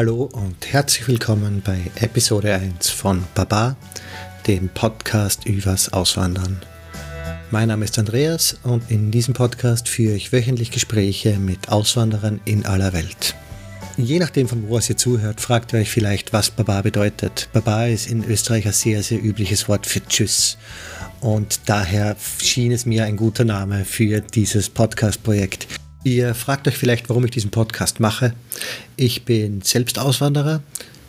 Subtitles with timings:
[0.00, 3.76] Hallo und herzlich willkommen bei Episode 1 von Baba,
[4.46, 6.58] dem Podcast übers Auswandern.
[7.50, 12.64] Mein Name ist Andreas und in diesem Podcast führe ich wöchentlich Gespräche mit Auswanderern in
[12.64, 13.34] aller Welt.
[13.98, 17.50] Je nachdem, von wo ihr zuhört, fragt ihr euch vielleicht, was Baba bedeutet.
[17.52, 20.56] Baba ist in Österreich ein sehr, sehr übliches Wort für Tschüss.
[21.20, 25.66] Und daher schien es mir ein guter Name für dieses Podcast-Projekt.
[26.02, 28.32] Ihr fragt euch vielleicht, warum ich diesen Podcast mache.
[28.96, 30.62] Ich bin selbst Auswanderer.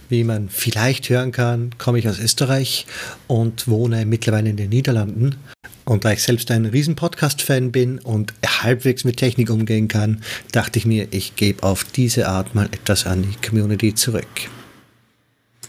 [0.09, 2.85] Wie man vielleicht hören kann, komme ich aus Österreich
[3.27, 5.37] und wohne mittlerweile in den Niederlanden.
[5.85, 10.77] Und da ich selbst ein riesen Podcast-Fan bin und halbwegs mit Technik umgehen kann, dachte
[10.77, 14.27] ich mir, ich gebe auf diese Art mal etwas an die Community zurück.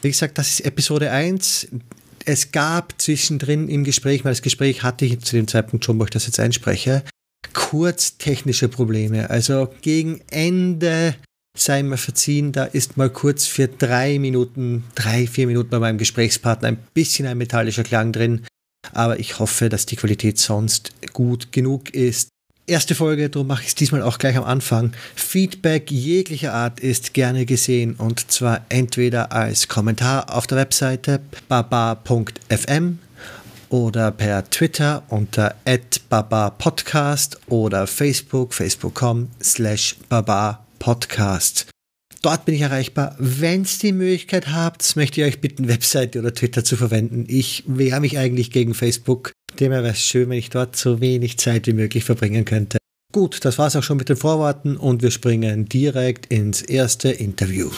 [0.02, 1.68] Wie gesagt, das ist Episode 1.
[2.24, 6.04] Es gab zwischendrin im Gespräch, weil das Gespräch hatte ich zu dem Zeitpunkt schon, wo
[6.04, 7.04] ich das jetzt einspreche,
[7.52, 9.30] kurz technische Probleme.
[9.30, 11.14] Also gegen Ende
[11.56, 15.98] sei mir verziehen, da ist mal kurz für drei Minuten, drei, vier Minuten bei meinem
[15.98, 18.42] Gesprächspartner ein bisschen ein metallischer Klang drin.
[18.92, 22.28] Aber ich hoffe, dass die Qualität sonst gut genug ist.
[22.66, 24.92] Erste Folge, darum mache ich es diesmal auch gleich am Anfang.
[25.14, 32.98] Feedback jeglicher Art ist gerne gesehen und zwar entweder als Kommentar auf der Webseite baba.fm
[33.72, 35.56] oder per Twitter unter
[36.10, 41.66] @baba_podcast oder Facebook facebook.com slash baba_podcast.
[42.20, 43.16] Dort bin ich erreichbar.
[43.18, 47.24] Wenn es die Möglichkeit habt, möchte ich euch bitten, Webseite oder Twitter zu verwenden.
[47.28, 49.32] Ich wehre mich eigentlich gegen Facebook.
[49.58, 52.78] Demher wäre es schön, wenn ich dort so wenig Zeit wie möglich verbringen könnte.
[53.12, 57.70] Gut, das war's auch schon mit den Vorworten und wir springen direkt ins erste Interview.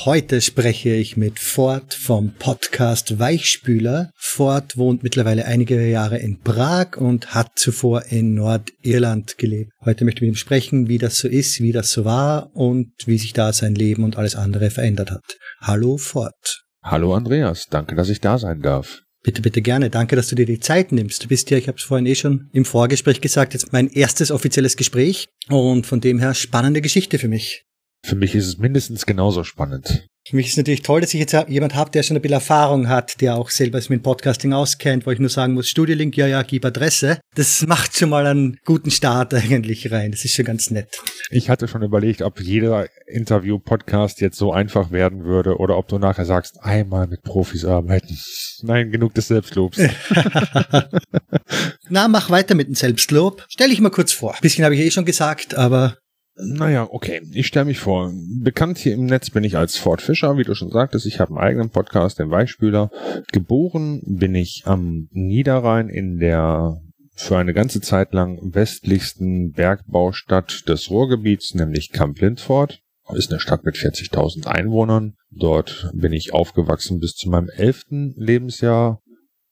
[0.00, 4.10] Heute spreche ich mit Ford vom Podcast Weichspüler.
[4.16, 9.70] Ford wohnt mittlerweile einige Jahre in Prag und hat zuvor in Nordirland gelebt.
[9.84, 12.92] Heute möchte ich mit ihm sprechen, wie das so ist, wie das so war und
[13.06, 15.22] wie sich da sein Leben und alles andere verändert hat.
[15.60, 16.64] Hallo Ford.
[16.82, 19.02] Hallo Andreas, danke, dass ich da sein darf.
[19.22, 19.88] Bitte, bitte gerne.
[19.88, 21.22] Danke, dass du dir die Zeit nimmst.
[21.22, 24.32] Du bist ja, ich habe es vorhin eh schon im Vorgespräch gesagt, jetzt mein erstes
[24.32, 27.64] offizielles Gespräch und von dem her spannende Geschichte für mich.
[28.04, 30.08] Für mich ist es mindestens genauso spannend.
[30.24, 32.34] Für mich ist es natürlich toll, dass ich jetzt jemand habe, der schon ein bisschen
[32.34, 36.16] Erfahrung hat, der auch selber sich mit Podcasting auskennt, wo ich nur sagen muss, Studiolink,
[36.16, 37.18] ja, ja, gib Adresse.
[37.34, 40.12] Das macht schon mal einen guten Start eigentlich rein.
[40.12, 40.88] Das ist schon ganz nett.
[41.30, 45.98] Ich hatte schon überlegt, ob jeder Interview-Podcast jetzt so einfach werden würde oder ob du
[45.98, 48.16] nachher sagst, einmal mit Profis arbeiten.
[48.62, 49.78] Nein, genug des Selbstlobs.
[51.88, 53.44] Na, mach weiter mit dem Selbstlob.
[53.48, 54.34] Stell dich mal kurz vor.
[54.34, 55.96] Ein bisschen habe ich eh schon gesagt, aber
[56.44, 57.22] naja, okay.
[57.32, 58.12] Ich stelle mich vor.
[58.40, 61.06] Bekannt hier im Netz bin ich als Ford Fischer, wie du schon sagtest.
[61.06, 62.90] Ich habe einen eigenen Podcast, den Weichspüler.
[63.32, 66.80] Geboren bin ich am Niederrhein in der
[67.14, 72.80] für eine ganze Zeit lang westlichsten Bergbaustadt des Ruhrgebiets, nämlich Camp Lindfort.
[73.14, 75.14] Ist eine Stadt mit 40.000 Einwohnern.
[75.30, 79.02] Dort bin ich aufgewachsen bis zu meinem elften Lebensjahr.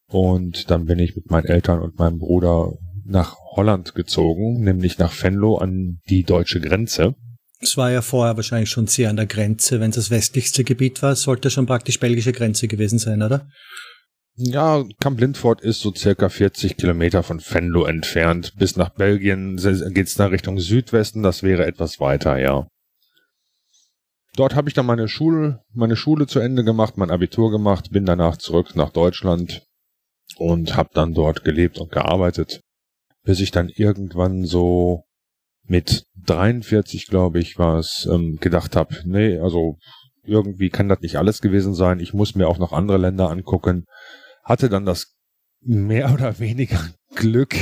[0.06, 2.72] Und dann bin ich mit meinen Eltern und meinem Bruder
[3.04, 7.14] nach Holland gezogen, nämlich nach Venlo an die deutsche Grenze.
[7.60, 9.80] Es war ja vorher wahrscheinlich schon sehr an der Grenze.
[9.80, 13.48] Wenn es das westlichste Gebiet war, sollte schon praktisch belgische Grenze gewesen sein, oder?
[14.36, 18.54] Ja, Camp Lindfort ist so circa 40 Kilometer von Venlo entfernt.
[18.56, 19.56] Bis nach Belgien
[19.92, 21.22] geht's da Richtung Südwesten.
[21.22, 22.66] Das wäre etwas weiter, ja.
[24.36, 28.06] Dort habe ich dann meine Schule, meine Schule zu Ende gemacht, mein Abitur gemacht, bin
[28.06, 29.66] danach zurück nach Deutschland
[30.36, 32.60] und habe dann dort gelebt und gearbeitet
[33.22, 35.04] bis ich dann irgendwann so
[35.64, 39.78] mit 43, glaube ich, war es, ähm, gedacht habe, nee, also
[40.24, 42.00] irgendwie kann das nicht alles gewesen sein.
[42.00, 43.86] Ich muss mir auch noch andere Länder angucken.
[44.44, 45.14] Hatte dann das
[45.60, 46.80] mehr oder weniger
[47.14, 47.54] Glück,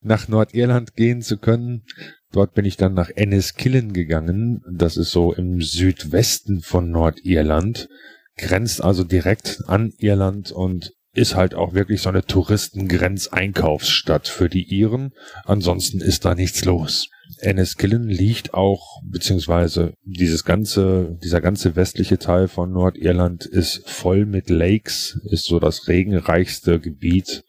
[0.00, 1.84] nach Nordirland gehen zu können.
[2.32, 4.62] Dort bin ich dann nach Enniskillen gegangen.
[4.70, 7.88] Das ist so im Südwesten von Nordirland,
[8.36, 14.64] grenzt also direkt an Irland und ist halt auch wirklich so eine Touristengrenzeinkaufsstadt für die
[14.64, 15.12] Iren.
[15.44, 17.10] Ansonsten ist da nichts los.
[17.38, 24.50] Enniskillen liegt auch, beziehungsweise dieses ganze, dieser ganze westliche Teil von Nordirland ist voll mit
[24.50, 27.44] Lakes, ist so das regenreichste Gebiet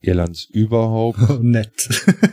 [0.00, 1.18] Irlands überhaupt.
[1.28, 1.88] Oh, nett.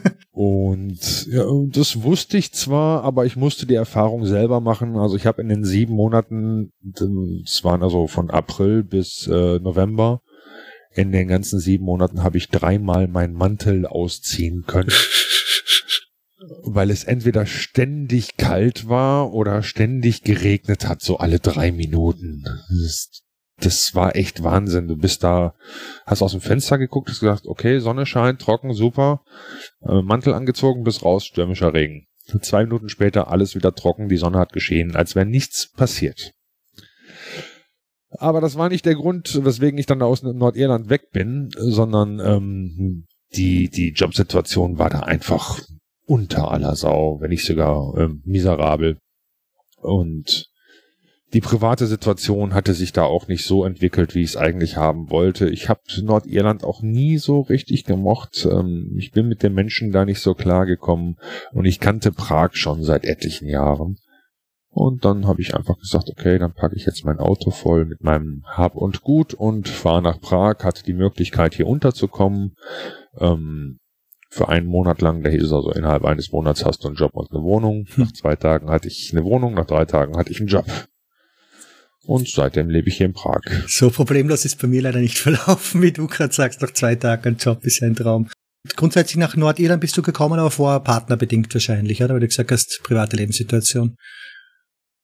[0.32, 4.98] Und ja, das wusste ich zwar, aber ich musste die Erfahrung selber machen.
[4.98, 6.72] Also ich habe in den sieben Monaten,
[7.44, 10.22] es waren also von April bis äh, November,
[10.96, 14.92] in den ganzen sieben Monaten habe ich dreimal meinen Mantel ausziehen können.
[16.64, 22.44] weil es entweder ständig kalt war oder ständig geregnet hat, so alle drei Minuten.
[22.70, 23.24] Das,
[23.60, 24.88] das war echt Wahnsinn.
[24.88, 25.54] Du bist da,
[26.06, 29.24] hast aus dem Fenster geguckt, hast gesagt, okay, Sonne scheint, trocken, super.
[29.82, 32.08] Äh, Mantel angezogen, bis raus, stürmischer Regen.
[32.42, 36.34] Zwei Minuten später alles wieder trocken, die Sonne hat geschehen, als wäre nichts passiert.
[38.18, 43.06] Aber das war nicht der Grund, weswegen ich dann aus Nordirland weg bin, sondern ähm,
[43.36, 45.60] die, die Jobsituation war da einfach
[46.06, 48.98] unter aller Sau, wenn nicht sogar ähm, miserabel.
[49.82, 50.50] Und
[51.34, 55.10] die private Situation hatte sich da auch nicht so entwickelt, wie ich es eigentlich haben
[55.10, 55.50] wollte.
[55.50, 58.48] Ich habe Nordirland auch nie so richtig gemocht.
[58.50, 61.18] Ähm, ich bin mit den Menschen da nicht so klar gekommen
[61.52, 63.98] und ich kannte Prag schon seit etlichen Jahren.
[64.74, 68.04] Und dann habe ich einfach gesagt, okay, dann packe ich jetzt mein Auto voll mit
[68.04, 72.56] meinem Hab und Gut und fahre nach Prag, hatte die Möglichkeit hier unterzukommen.
[73.20, 73.78] Ähm,
[74.32, 77.12] für einen Monat lang, da hieß es also, innerhalb eines Monats hast du einen Job
[77.14, 77.86] und eine Wohnung.
[77.94, 78.06] Hm.
[78.06, 80.66] Nach zwei Tagen hatte ich eine Wohnung, nach drei Tagen hatte ich einen Job.
[82.06, 83.42] Und seitdem lebe ich hier in Prag.
[83.68, 86.64] So problemlos ist bei mir leider nicht verlaufen, wie du gerade sagst.
[86.64, 88.28] Nach zwei Tagen ein Job ist ja ein Traum.
[88.76, 92.16] Grundsätzlich nach Nordirland bist du gekommen, aber vorher partnerbedingt wahrscheinlich, oder?
[92.16, 93.98] Weil du gesagt hast, private Lebenssituation.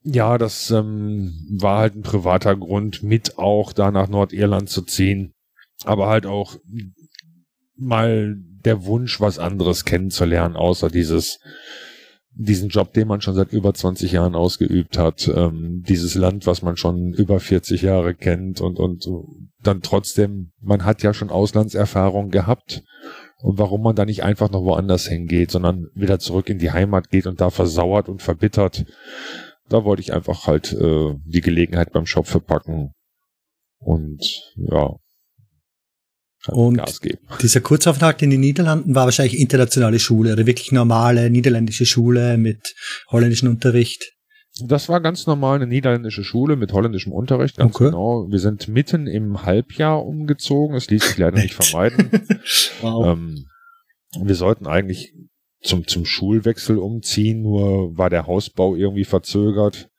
[0.04, 5.34] Ja, das ähm, war halt ein privater Grund, mit auch da nach Nordirland zu ziehen.
[5.84, 6.56] Aber halt auch
[7.76, 8.36] mal
[8.66, 11.40] der Wunsch, was anderes kennenzulernen, außer dieses,
[12.34, 16.62] diesen Job, den man schon seit über 20 Jahren ausgeübt hat, ähm, dieses Land, was
[16.62, 19.06] man schon über 40 Jahre kennt und, und
[19.62, 22.84] dann trotzdem, man hat ja schon Auslandserfahrung gehabt.
[23.42, 27.10] Und warum man da nicht einfach noch woanders hingeht, sondern wieder zurück in die Heimat
[27.10, 28.86] geht und da versauert und verbittert
[29.70, 32.94] da wollte ich einfach halt äh, die Gelegenheit beim Shop verpacken
[33.80, 34.22] und
[34.56, 34.96] ja.
[36.48, 37.20] Und Gas geben.
[37.42, 42.76] dieser Kurzaufenthalt in den Niederlanden war wahrscheinlich internationale Schule oder wirklich normale niederländische Schule mit
[43.12, 44.14] holländischem Unterricht.
[44.62, 47.86] Das war ganz normal eine niederländische Schule mit holländischem Unterricht, ganz okay.
[47.86, 48.28] genau.
[48.30, 52.10] Wir sind mitten im Halbjahr umgezogen, es ließ sich leider nicht vermeiden.
[52.82, 53.08] wow.
[53.08, 53.46] ähm,
[54.20, 55.14] wir sollten eigentlich
[55.62, 59.90] zum, zum Schulwechsel umziehen, nur war der Hausbau irgendwie verzögert.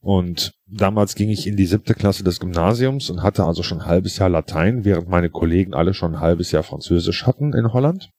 [0.00, 3.86] Und damals ging ich in die siebte Klasse des Gymnasiums und hatte also schon ein
[3.86, 8.10] halbes Jahr Latein, während meine Kollegen alle schon ein halbes Jahr Französisch hatten in Holland.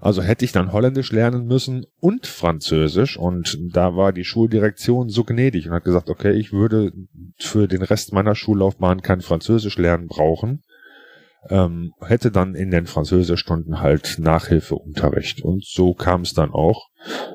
[0.00, 5.24] Also hätte ich dann Holländisch lernen müssen und Französisch und da war die Schuldirektion so
[5.24, 6.92] gnädig und hat gesagt, okay, ich würde
[7.38, 10.62] für den Rest meiner Schullaufbahn kein Französisch lernen brauchen
[11.48, 15.42] ähm, hätte dann in den Französischstunden halt Nachhilfeunterricht.
[15.42, 16.88] Und so kam es dann auch,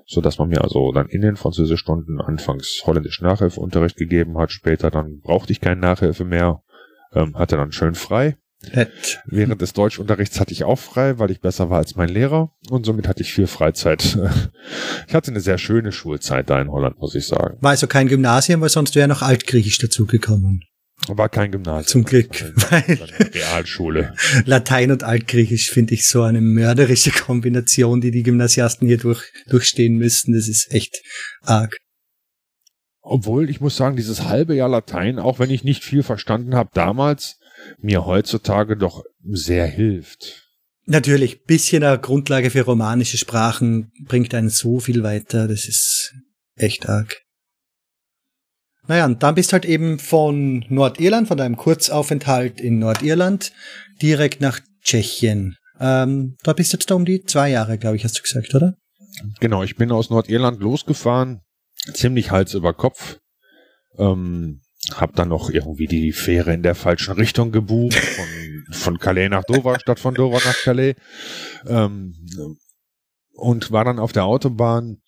[0.05, 4.51] so dass man mir also dann in den Französischstunden anfangs holländisch Nachhilfeunterricht gegeben hat.
[4.51, 6.61] Später dann brauchte ich keine Nachhilfe mehr,
[7.13, 8.37] ähm, hatte dann schön frei.
[8.73, 9.21] Nett.
[9.25, 12.85] Während des Deutschunterrichts hatte ich auch frei, weil ich besser war als mein Lehrer und
[12.85, 14.17] somit hatte ich viel Freizeit.
[15.07, 17.57] Ich hatte eine sehr schöne Schulzeit da in Holland, muss ich sagen.
[17.61, 20.63] War also kein Gymnasium, weil sonst wäre noch Altgriechisch dazugekommen.
[21.07, 21.87] War kein Gymnasium.
[21.87, 22.29] Zum Glück.
[22.71, 22.97] Weil
[23.33, 24.15] Realschule.
[24.45, 29.97] Latein und Altgriechisch finde ich so eine mörderische Kombination, die die Gymnasiasten hier durch, durchstehen
[29.97, 30.33] müssten.
[30.33, 31.01] Das ist echt
[31.41, 31.77] arg.
[33.01, 36.71] Obwohl, ich muss sagen, dieses halbe Jahr Latein, auch wenn ich nicht viel verstanden habe
[36.73, 37.37] damals,
[37.77, 40.43] mir heutzutage doch sehr hilft.
[40.87, 45.47] Natürlich, bisschen eine Grundlage für romanische Sprachen bringt einen so viel weiter.
[45.47, 46.13] Das ist
[46.55, 47.24] echt arg.
[48.87, 53.51] Naja, und dann bist halt eben von Nordirland, von deinem Kurzaufenthalt in Nordirland,
[54.01, 55.57] direkt nach Tschechien.
[55.79, 58.53] Ähm, da bist du jetzt da um die zwei Jahre, glaube ich, hast du gesagt,
[58.53, 58.75] oder?
[59.39, 61.41] Genau, ich bin aus Nordirland losgefahren,
[61.93, 63.17] ziemlich Hals über Kopf.
[63.97, 64.61] Ähm,
[64.93, 68.25] hab dann noch irgendwie die Fähre in der falschen Richtung gebucht, von,
[68.71, 70.95] von Calais nach Dover statt von Dover nach Calais.
[71.65, 72.13] Ähm,
[73.33, 75.01] und war dann auf der Autobahn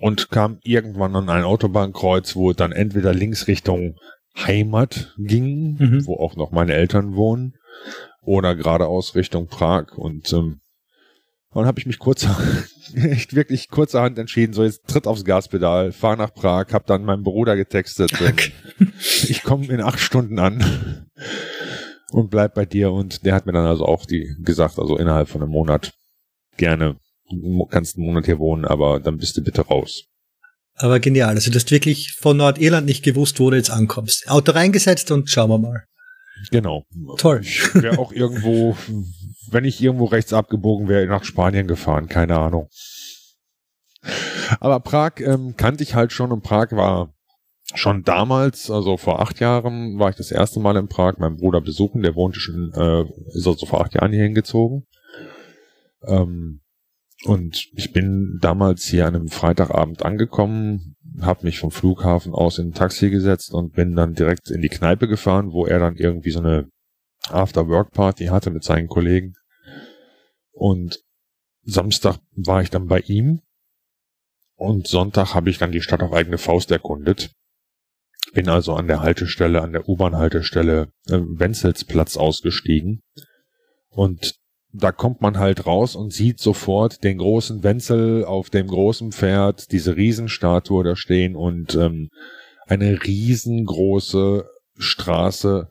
[0.00, 3.96] und kam irgendwann an ein Autobahnkreuz, wo dann entweder links Richtung
[4.36, 6.06] Heimat ging, mhm.
[6.06, 7.54] wo auch noch meine Eltern wohnen,
[8.22, 9.96] oder geradeaus Richtung Prag.
[9.96, 10.60] Und ähm,
[11.52, 12.26] dann habe ich mich kurz,
[12.94, 17.24] echt wirklich kurzerhand entschieden, so jetzt tritt aufs Gaspedal, fahr nach Prag, hab dann meinem
[17.24, 18.52] Bruder getextet, okay.
[19.28, 21.08] ich komme in acht Stunden an
[22.12, 22.92] und bleib bei dir.
[22.92, 25.92] Und der hat mir dann also auch die gesagt, also innerhalb von einem Monat
[26.56, 26.96] gerne
[27.70, 30.04] kannst einen Monat hier wohnen, aber dann bist du bitte raus.
[30.74, 31.34] Aber genial.
[31.34, 34.28] Also du hast wirklich von Nordirland nicht gewusst, wo du jetzt ankommst.
[34.28, 35.84] Auto reingesetzt und schauen wir mal.
[36.50, 36.84] Genau.
[37.18, 37.40] Toll.
[37.42, 38.76] Ich wäre auch irgendwo,
[39.50, 42.68] wenn ich irgendwo rechts abgebogen wäre, nach Spanien gefahren, keine Ahnung.
[44.58, 47.12] Aber Prag ähm, kannte ich halt schon und Prag war
[47.74, 51.60] schon damals, also vor acht Jahren, war ich das erste Mal in Prag, meinen Bruder
[51.60, 53.02] besuchen, der wohnte schon, äh,
[53.36, 54.86] ist also vor acht Jahren hier hingezogen.
[56.06, 56.62] Ähm,
[57.24, 62.68] und ich bin damals hier an einem Freitagabend angekommen, habe mich vom Flughafen aus in
[62.68, 66.30] ein Taxi gesetzt und bin dann direkt in die Kneipe gefahren, wo er dann irgendwie
[66.30, 66.70] so eine
[67.28, 69.34] After-Work-Party hatte mit seinen Kollegen.
[70.52, 71.00] Und
[71.62, 73.42] Samstag war ich dann bei ihm
[74.54, 77.32] und Sonntag habe ich dann die Stadt auf eigene Faust erkundet.
[78.32, 83.02] Bin also an der Haltestelle, an der U-Bahn-Haltestelle äh, Wenzelsplatz ausgestiegen.
[83.88, 84.36] Und
[84.72, 89.72] da kommt man halt raus und sieht sofort den großen Wenzel auf dem großen Pferd,
[89.72, 92.10] diese Riesenstatue da stehen und ähm,
[92.66, 94.48] eine riesengroße
[94.78, 95.68] Straße.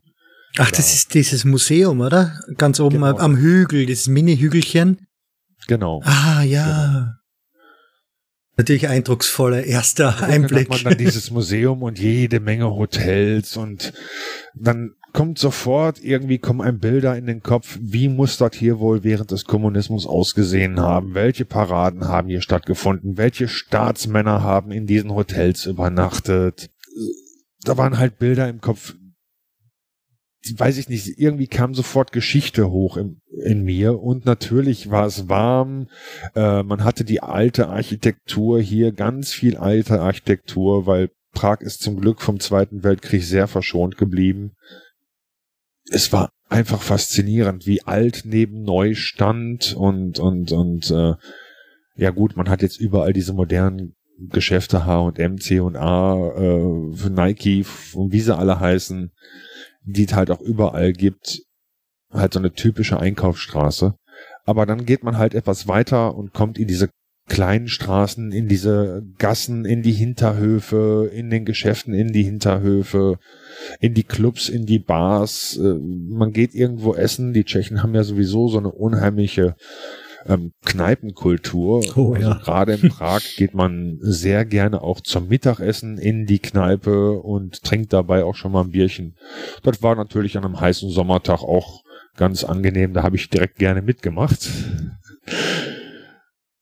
[0.58, 2.40] Ach, das ist dieses Museum, oder?
[2.58, 3.18] Ganz oben genau.
[3.18, 5.08] am Hügel, dieses Mini-Hügelchen.
[5.68, 6.02] Genau.
[6.04, 6.66] Ah, ja.
[6.66, 7.20] Genau.
[8.58, 10.68] Natürlich eindrucksvoller erster Einblick.
[10.68, 13.94] Dann hat man dann dieses Museum und jede Menge Hotels und
[14.54, 19.04] dann kommt sofort irgendwie kommen ein Bilder in den Kopf, wie muss das hier wohl
[19.04, 21.14] während des Kommunismus ausgesehen haben?
[21.14, 23.18] Welche Paraden haben hier stattgefunden?
[23.18, 26.70] Welche Staatsmänner haben in diesen Hotels übernachtet?
[27.64, 28.96] Da waren halt Bilder im Kopf,
[30.56, 35.28] weiß ich nicht, irgendwie kam sofort Geschichte hoch in, in mir und natürlich war es
[35.28, 35.88] warm.
[36.36, 42.00] Äh, man hatte die alte Architektur hier, ganz viel alte Architektur, weil Prag ist zum
[42.00, 44.54] Glück vom Zweiten Weltkrieg sehr verschont geblieben.
[45.92, 51.14] Es war einfach faszinierend, wie alt neben neu stand und und und äh,
[51.96, 58.20] ja gut, man hat jetzt überall diese modernen Geschäfte H&M, C&A, äh, Nike und wie
[58.20, 59.12] sie alle heißen
[59.84, 61.42] die es halt auch überall gibt.
[62.12, 63.96] Halt so eine typische Einkaufsstraße.
[64.46, 66.90] Aber dann geht man halt etwas weiter und kommt in diese
[67.30, 73.20] kleinen Straßen, in diese Gassen, in die Hinterhöfe, in den Geschäften, in die Hinterhöfe,
[73.80, 75.58] in die Clubs, in die Bars.
[75.58, 77.34] Äh, man geht irgendwo essen.
[77.34, 79.56] Die Tschechen haben ja sowieso so eine unheimliche
[80.26, 81.84] ähm, Kneipenkultur.
[81.96, 82.34] Oh, also ja.
[82.36, 87.94] gerade in Prag geht man sehr gerne auch zum Mittagessen in die Kneipe und trinkt
[87.94, 89.16] dabei auch schon mal ein Bierchen.
[89.64, 91.84] Das war natürlich an einem heißen Sommertag auch
[92.18, 92.94] ganz angenehm.
[92.94, 94.50] Da habe ich direkt gerne mitgemacht.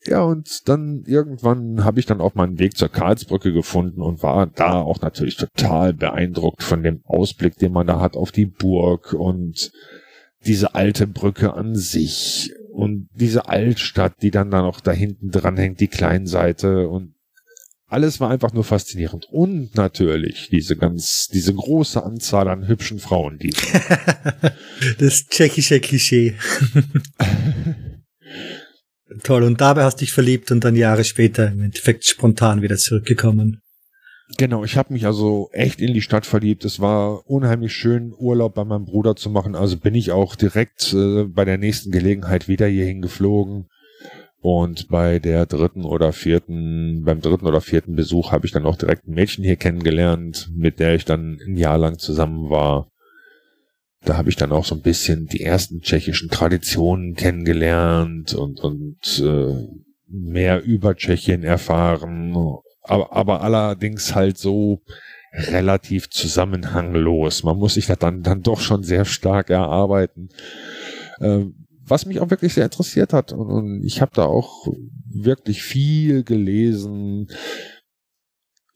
[0.07, 4.47] Ja, und dann irgendwann habe ich dann auch meinen Weg zur Karlsbrücke gefunden und war
[4.47, 9.13] da auch natürlich total beeindruckt von dem Ausblick, den man da hat auf die Burg
[9.13, 9.71] und
[10.45, 15.57] diese alte Brücke an sich und diese Altstadt, die dann da noch da hinten dran
[15.57, 17.13] hängt, die Kleinseite und
[17.89, 19.27] alles war einfach nur faszinierend.
[19.31, 23.53] Und natürlich diese ganz, diese große Anzahl an hübschen Frauen, die.
[24.99, 26.35] das tschechische Klischee.
[29.23, 29.43] Toll.
[29.43, 33.61] Und dabei hast du dich verliebt und dann Jahre später im Endeffekt spontan wieder zurückgekommen.
[34.37, 36.65] Genau, ich habe mich also echt in die Stadt verliebt.
[36.65, 39.55] Es war unheimlich schön, Urlaub bei meinem Bruder zu machen.
[39.55, 43.67] Also bin ich auch direkt äh, bei der nächsten Gelegenheit wieder hierhin geflogen.
[44.39, 48.75] Und bei der dritten oder vierten, beim dritten oder vierten Besuch habe ich dann auch
[48.75, 52.89] direkt ein Mädchen hier kennengelernt, mit der ich dann ein Jahr lang zusammen war.
[54.07, 59.21] Da habe ich dann auch so ein bisschen die ersten tschechischen Traditionen kennengelernt und, und
[59.23, 59.67] äh,
[60.07, 62.33] mehr über Tschechien erfahren
[62.87, 64.81] aber, aber allerdings halt so
[65.33, 67.43] relativ zusammenhanglos.
[67.43, 70.29] Man muss sich das dann, dann doch schon sehr stark erarbeiten.
[71.19, 73.33] Ähm, was mich auch wirklich sehr interessiert hat.
[73.33, 74.67] Und, und ich habe da auch
[75.09, 77.27] wirklich viel gelesen.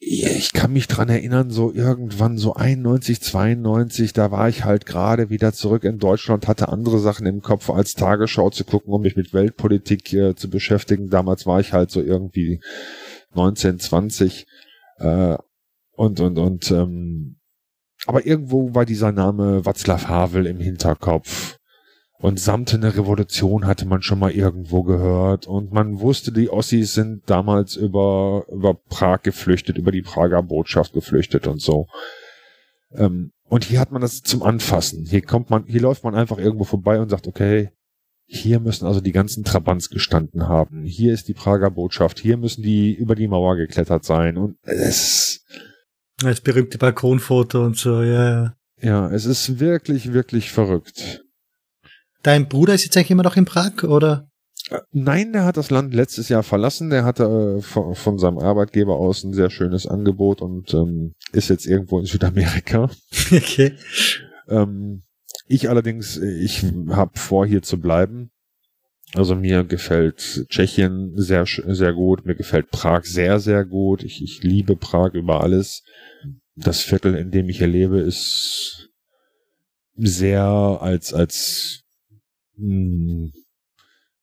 [0.03, 5.29] Ich kann mich dran erinnern, so irgendwann so 91, 92, da war ich halt gerade
[5.29, 9.15] wieder zurück in Deutschland, hatte andere Sachen im Kopf als Tagesschau zu gucken, um mich
[9.15, 11.11] mit Weltpolitik äh, zu beschäftigen.
[11.11, 12.61] Damals war ich halt so irgendwie
[13.33, 14.47] 1920
[14.97, 15.37] äh,
[15.91, 17.35] und und und ähm,
[18.07, 21.59] aber irgendwo war dieser Name Václav Havel im Hinterkopf.
[22.21, 25.47] Und samtene Revolution hatte man schon mal irgendwo gehört.
[25.47, 30.93] Und man wusste, die Ossis sind damals über, über Prag geflüchtet, über die Prager Botschaft
[30.93, 31.87] geflüchtet und so.
[32.93, 35.05] Ähm, und hier hat man das zum Anfassen.
[35.05, 37.71] Hier kommt man, hier läuft man einfach irgendwo vorbei und sagt, okay,
[38.27, 40.83] hier müssen also die ganzen Trabants gestanden haben.
[40.83, 42.19] Hier ist die Prager Botschaft.
[42.19, 44.37] Hier müssen die über die Mauer geklettert sein.
[44.37, 45.43] Und es.
[46.19, 48.55] Das berühmte Balkonfoto und so, ja, ja.
[48.79, 51.23] Ja, es ist wirklich, wirklich verrückt.
[52.23, 54.29] Dein Bruder ist jetzt eigentlich immer noch in Prag, oder?
[54.69, 56.89] Äh, nein, der hat das Land letztes Jahr verlassen.
[56.89, 61.49] Der hatte äh, von, von, seinem Arbeitgeber aus ein sehr schönes Angebot und ähm, ist
[61.49, 62.89] jetzt irgendwo in Südamerika.
[63.31, 63.73] Okay.
[64.49, 65.03] Ähm,
[65.47, 68.31] ich allerdings, ich habe vor, hier zu bleiben.
[69.13, 72.25] Also mir gefällt Tschechien sehr, sehr gut.
[72.25, 74.03] Mir gefällt Prag sehr, sehr gut.
[74.03, 75.83] Ich, ich liebe Prag über alles.
[76.55, 78.89] Das Viertel, in dem ich hier lebe, ist
[79.95, 81.80] sehr als, als
[82.61, 83.31] mh, hm,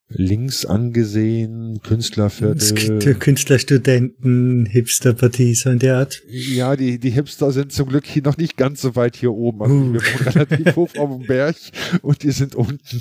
[0.08, 3.14] links angesehen, Künstlerviertel.
[3.14, 6.22] Künstlerstudenten, Hipsterpartie, so in der Art.
[6.28, 9.62] Ja, die, die Hipster sind zum Glück hier noch nicht ganz so weit hier oben.
[9.62, 9.92] Also uh.
[9.92, 11.56] Wir wohnen relativ hoch auf dem Berg
[12.02, 13.00] und die sind unten.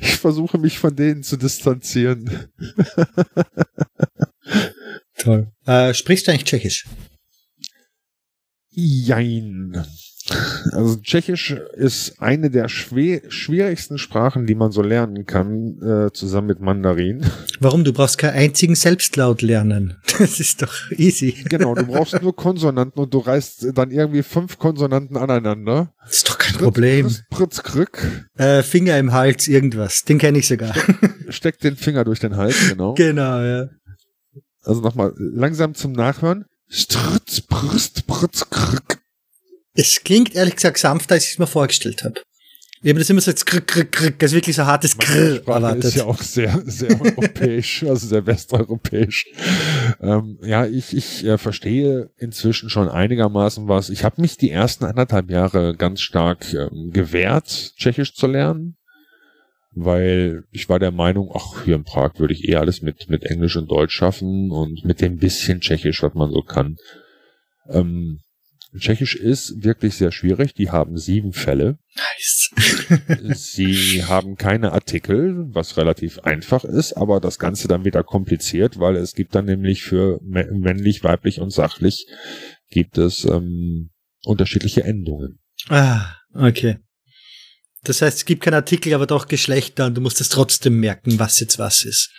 [0.00, 2.48] Ich versuche mich von denen zu distanzieren.
[5.18, 5.52] Toll.
[5.66, 6.86] Äh, sprichst du eigentlich Tschechisch?
[8.70, 9.84] Jein.
[10.72, 16.60] Also Tschechisch ist eine der schwierigsten Sprachen, die man so lernen kann, äh, zusammen mit
[16.60, 17.24] Mandarin.
[17.60, 17.84] Warum?
[17.84, 19.96] Du brauchst keinen einzigen Selbstlaut lernen.
[20.18, 21.34] Das ist doch easy.
[21.48, 25.94] Genau, du brauchst nur Konsonanten und du reißt dann irgendwie fünf Konsonanten aneinander.
[26.04, 27.06] Das ist doch kein Pritz, Problem.
[27.06, 28.30] Pritz, Pritz, Krück.
[28.36, 30.04] Äh, Finger im Hals, irgendwas.
[30.04, 30.74] Den kenne ich sogar.
[30.74, 32.94] Steck, steck den Finger durch den Hals, genau.
[32.94, 33.68] Genau, ja.
[34.64, 36.44] Also nochmal langsam zum Nachhören.
[36.68, 39.01] Stritz, Brust, Pritz, Krück.
[39.74, 42.20] Es klingt ehrlich gesagt sanfter, als ich es mir vorgestellt habe.
[42.84, 45.84] Ich habe das immer so als krr, krr, krr, also wirklich so hartes Krr erwartet.
[45.84, 49.26] ist ja auch sehr, sehr europäisch, also sehr westeuropäisch.
[50.00, 53.88] Ähm, ja, ich, ich äh, verstehe inzwischen schon einigermaßen was.
[53.88, 58.76] Ich habe mich die ersten anderthalb Jahre ganz stark ähm, gewehrt, Tschechisch zu lernen,
[59.70, 63.22] weil ich war der Meinung, ach, hier in Prag würde ich eh alles mit, mit
[63.22, 66.78] Englisch und Deutsch schaffen und mit dem bisschen Tschechisch, was man so kann.
[67.68, 68.18] Ähm,
[68.78, 70.54] Tschechisch ist wirklich sehr schwierig.
[70.54, 71.78] Die haben sieben Fälle.
[71.94, 72.50] Nice.
[73.34, 78.96] Sie haben keine Artikel, was relativ einfach ist, aber das Ganze dann wieder kompliziert, weil
[78.96, 82.06] es gibt dann nämlich für männlich, weiblich und sachlich
[82.70, 83.90] gibt es ähm,
[84.24, 85.40] unterschiedliche Endungen.
[85.68, 86.78] Ah, okay.
[87.84, 91.18] Das heißt, es gibt keinen Artikel, aber doch Geschlechter und du musst es trotzdem merken,
[91.18, 92.10] was jetzt was ist.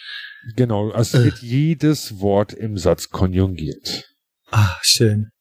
[0.56, 1.26] Genau, also äh.
[1.26, 4.10] wird jedes Wort im Satz konjugiert.
[4.52, 5.33] Ah, schön.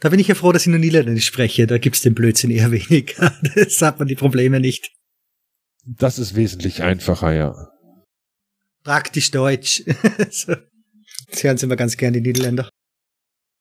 [0.00, 1.66] Da bin ich ja froh, dass ich nur Niederländisch spreche.
[1.66, 3.34] Da gibt's den Blödsinn eher weniger.
[3.54, 4.92] Das hat man die Probleme nicht.
[5.84, 7.68] Das ist wesentlich einfacher, ja.
[8.84, 9.82] Praktisch Deutsch.
[10.30, 10.54] so.
[11.30, 12.68] Das hören sie immer ganz gerne, die Niederländer.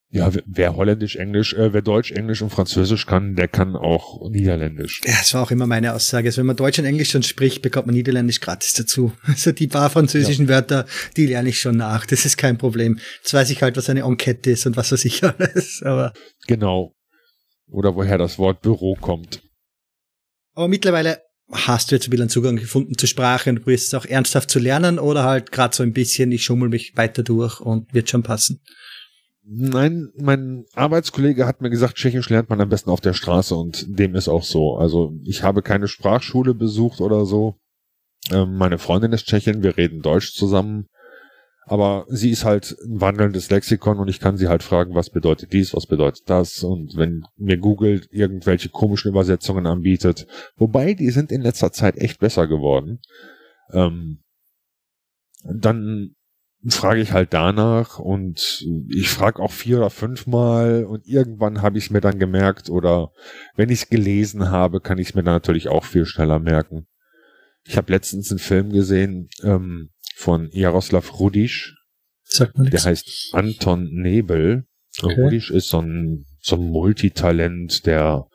[0.10, 5.02] Ja, wer Holländisch, Englisch, äh, wer Deutsch, Englisch und Französisch kann, der kann auch Niederländisch.
[5.06, 6.30] Ja, das war auch immer meine Aussage.
[6.30, 9.12] Also wenn man Deutsch und Englisch schon spricht, bekommt man Niederländisch gratis dazu.
[9.28, 10.52] Also die paar französischen ja.
[10.52, 10.86] Wörter,
[11.18, 12.06] die lerne ich schon nach.
[12.06, 13.00] Das ist kein Problem.
[13.18, 15.82] Jetzt weiß ich halt, was eine Enquete ist und was weiß ich alles.
[15.84, 16.14] Aber
[16.48, 16.94] genau.
[17.70, 19.44] Oder woher das Wort Büro kommt.
[20.54, 21.20] Aber mittlerweile
[21.52, 24.60] hast du jetzt ein bisschen Zugang gefunden zur Sprache und probierst es auch ernsthaft zu
[24.60, 28.24] lernen oder halt gerade so ein bisschen, ich schummel mich weiter durch und wird schon
[28.24, 28.62] passen.
[29.50, 33.86] Nein, mein Arbeitskollege hat mir gesagt, Tschechisch lernt man am besten auf der Straße und
[33.88, 34.76] dem ist auch so.
[34.76, 37.56] Also ich habe keine Sprachschule besucht oder so.
[38.30, 40.88] Ähm, meine Freundin ist Tschechin, wir reden Deutsch zusammen.
[41.64, 45.54] Aber sie ist halt ein wandelndes Lexikon und ich kann sie halt fragen, was bedeutet
[45.54, 46.64] dies, was bedeutet das.
[46.64, 52.20] Und wenn mir Google irgendwelche komischen Übersetzungen anbietet, wobei die sind in letzter Zeit echt
[52.20, 53.00] besser geworden,
[53.72, 54.24] ähm,
[55.44, 56.16] dann
[56.74, 61.86] frage ich halt danach und ich frage auch vier oder fünfmal und irgendwann habe ich
[61.86, 63.12] es mir dann gemerkt oder
[63.56, 66.88] wenn ich es gelesen habe, kann ich es mir dann natürlich auch viel schneller merken.
[67.64, 71.76] Ich habe letztens einen Film gesehen ähm, von Jaroslav Rudisch.
[72.24, 74.66] Sagt man der heißt Anton Nebel.
[75.02, 75.22] Okay.
[75.22, 78.28] Rudisch ist so ein, so ein Multitalent, der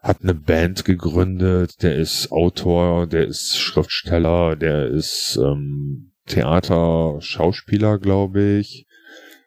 [0.00, 7.98] hat eine Band gegründet, der ist Autor, der ist Schriftsteller, der ist ähm, Theater, Schauspieler,
[7.98, 8.86] glaube ich.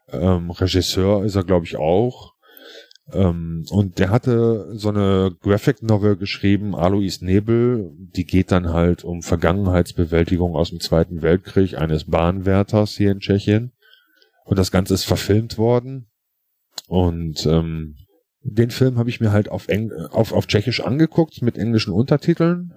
[0.10, 2.34] Ähm, Regisseur ist er, glaube ich, auch.
[3.12, 9.04] Ähm, und der hatte so eine Graphic Novel geschrieben, Alois Nebel, die geht dann halt
[9.04, 13.72] um Vergangenheitsbewältigung aus dem Zweiten Weltkrieg eines Bahnwärters hier in Tschechien.
[14.46, 16.10] Und das Ganze ist verfilmt worden.
[16.88, 17.96] Und ähm,
[18.42, 22.74] den Film habe ich mir halt auf, Eng auf, auf Tschechisch angeguckt mit englischen Untertiteln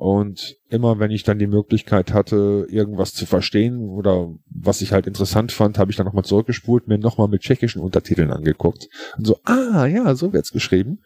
[0.00, 5.06] und immer wenn ich dann die Möglichkeit hatte, irgendwas zu verstehen oder was ich halt
[5.06, 8.88] interessant fand, habe ich dann nochmal zurückgespult, mir nochmal mit tschechischen Untertiteln angeguckt.
[9.18, 11.00] Und so, ah ja, so wird's geschrieben.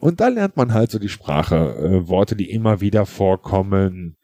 [0.00, 4.18] Und da lernt man halt so die Sprache, äh, Worte, die immer wieder vorkommen.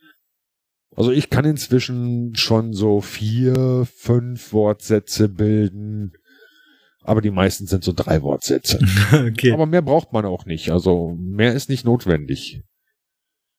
[0.94, 6.12] Also ich kann inzwischen schon so vier, fünf Wortsätze bilden.
[7.00, 8.78] Aber die meisten sind so drei Wortsätze.
[9.26, 9.52] okay.
[9.52, 10.70] Aber mehr braucht man auch nicht.
[10.70, 12.60] Also mehr ist nicht notwendig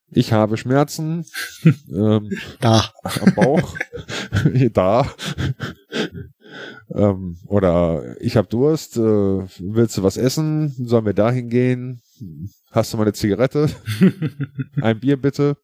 [0.09, 1.25] ich habe Schmerzen
[1.89, 3.77] ähm, da am Bauch,
[4.73, 5.13] da
[6.93, 10.69] ähm, oder ich habe Durst, äh, willst du was essen?
[10.69, 12.01] Sollen wir dahin gehen?
[12.71, 13.69] Hast du mal eine Zigarette?
[14.81, 15.57] Ein Bier bitte?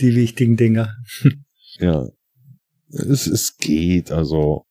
[0.00, 0.94] Die wichtigen Dinger.
[1.78, 2.06] ja,
[2.88, 4.64] es, es geht, also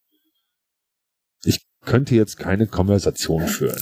[1.43, 3.79] ich könnte jetzt keine Konversation führen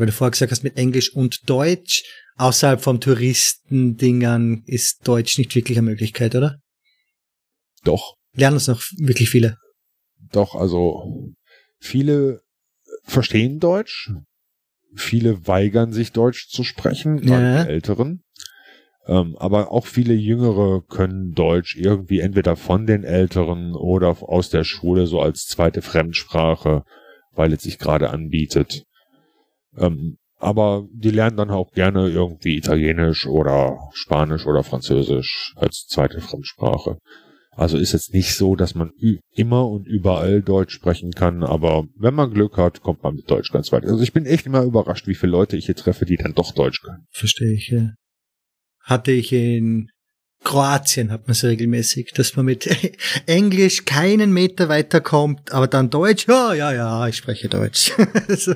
[0.00, 2.04] weil du vorher gesagt hast, mit Englisch und Deutsch,
[2.40, 6.58] außerhalb vom Touristendingern ist Deutsch nicht wirklich eine Möglichkeit, oder?
[7.84, 8.14] Doch.
[8.34, 9.56] Lernen es noch wirklich viele?
[10.32, 11.32] Doch, also
[11.78, 12.42] viele
[13.04, 14.10] verstehen Deutsch,
[14.94, 17.64] viele weigern sich Deutsch zu sprechen, ja.
[17.64, 18.22] die Älteren.
[19.06, 24.64] Ähm, aber auch viele Jüngere können Deutsch irgendwie entweder von den Älteren oder aus der
[24.64, 26.84] Schule so als zweite Fremdsprache
[27.32, 28.84] weil es sich gerade anbietet.
[29.76, 36.20] Ähm, aber die lernen dann auch gerne irgendwie Italienisch oder Spanisch oder Französisch als zweite
[36.20, 36.98] Fremdsprache.
[37.52, 38.92] Also ist jetzt nicht so, dass man
[39.34, 43.52] immer und überall Deutsch sprechen kann, aber wenn man Glück hat, kommt man mit Deutsch
[43.52, 43.84] ganz weit.
[43.84, 46.52] Also ich bin echt immer überrascht, wie viele Leute ich hier treffe, die dann doch
[46.52, 47.06] Deutsch können.
[47.10, 47.90] Verstehe ich, ja.
[48.82, 49.90] Hatte ich in
[50.42, 52.68] Kroatien hat man es regelmäßig, dass man mit
[53.26, 57.92] Englisch keinen Meter weiterkommt, aber dann Deutsch, ja, ja, ja, ich spreche Deutsch.
[58.28, 58.54] also,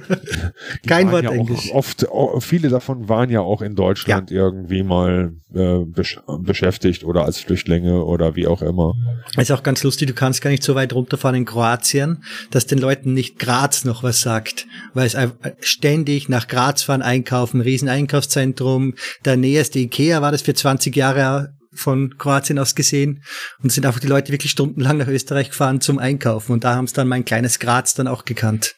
[0.87, 1.71] kein Wort ja Englisch.
[1.73, 2.07] Oft,
[2.41, 4.39] viele davon waren ja auch in Deutschland ja.
[4.39, 8.95] irgendwie mal äh, besch beschäftigt oder als Flüchtlinge oder wie auch immer.
[9.37, 12.79] Ist auch ganz lustig, du kannst gar nicht so weit runterfahren in Kroatien, dass den
[12.79, 15.17] Leuten nicht Graz noch was sagt, weil es
[15.61, 18.95] ständig nach Graz fahren, einkaufen, Rieseneinkaufszentrum,
[19.27, 23.23] der näherste Ikea war das für 20 Jahre von Kroatien aus gesehen
[23.63, 26.87] und sind einfach die Leute wirklich stundenlang nach Österreich gefahren zum Einkaufen und da haben
[26.87, 28.77] sie dann mein kleines Graz dann auch gekannt.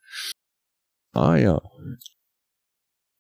[1.13, 1.61] Ah ja.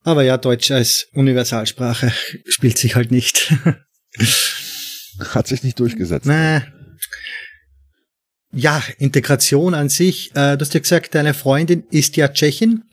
[0.02, 2.12] Aber ja, Deutsch als Universalsprache
[2.46, 3.52] spielt sich halt nicht.
[5.18, 6.26] Hat sich nicht durchgesetzt.
[6.26, 6.60] Nee.
[8.52, 10.30] Ja, Integration an sich.
[10.34, 12.84] Äh, du hast ja gesagt, deine Freundin ist ja Tschechin.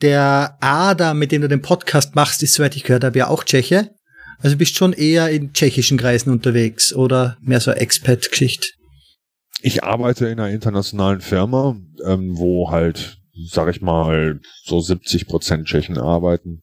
[0.00, 3.44] Der Ada, mit dem du den Podcast machst, ist, soweit ich gehört habe, ja auch
[3.44, 3.94] Tscheche.
[4.42, 8.68] Also bist schon eher in tschechischen Kreisen unterwegs oder mehr so Expat-Geschichte?
[9.62, 15.66] Ich arbeite in einer internationalen Firma, ähm, wo halt, sag ich mal, so 70 Prozent
[15.66, 16.60] Tschechen arbeiten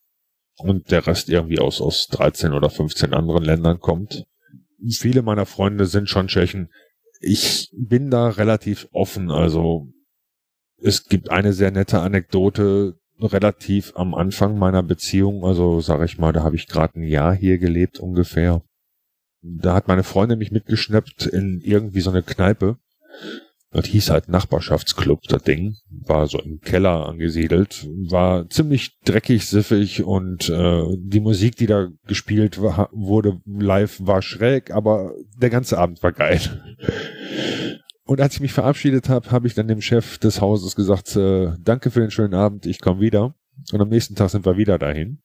[0.57, 4.25] und der Rest irgendwie aus, aus 13 oder 15 anderen Ländern kommt.
[4.89, 6.69] Viele meiner Freunde sind schon Tschechen.
[7.21, 9.87] Ich bin da relativ offen, also
[10.81, 16.33] es gibt eine sehr nette Anekdote, relativ am Anfang meiner Beziehung, also sage ich mal,
[16.33, 18.61] da habe ich gerade ein Jahr hier gelebt ungefähr.
[19.41, 22.77] Da hat meine Freundin mich mitgeschnappt in irgendwie so eine Kneipe.
[23.71, 25.75] Das hieß halt Nachbarschaftsclub, das Ding.
[25.89, 27.87] War so im Keller angesiedelt.
[28.09, 34.23] War ziemlich dreckig, siffig und äh, die Musik, die da gespielt war, wurde live, war
[34.23, 36.41] schräg, aber der ganze Abend war geil.
[38.09, 41.53] Und als ich mich verabschiedet habe, habe ich dann dem Chef des Hauses gesagt, äh,
[41.59, 43.35] danke für den schönen Abend, ich komme wieder.
[43.71, 45.21] Und am nächsten Tag sind wir wieder dahin.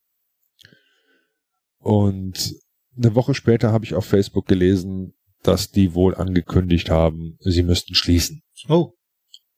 [1.78, 2.54] Und
[2.94, 7.94] eine Woche später habe ich auf Facebook gelesen, dass die wohl angekündigt haben, sie müssten
[7.94, 8.42] schließen.
[8.68, 8.92] Oh.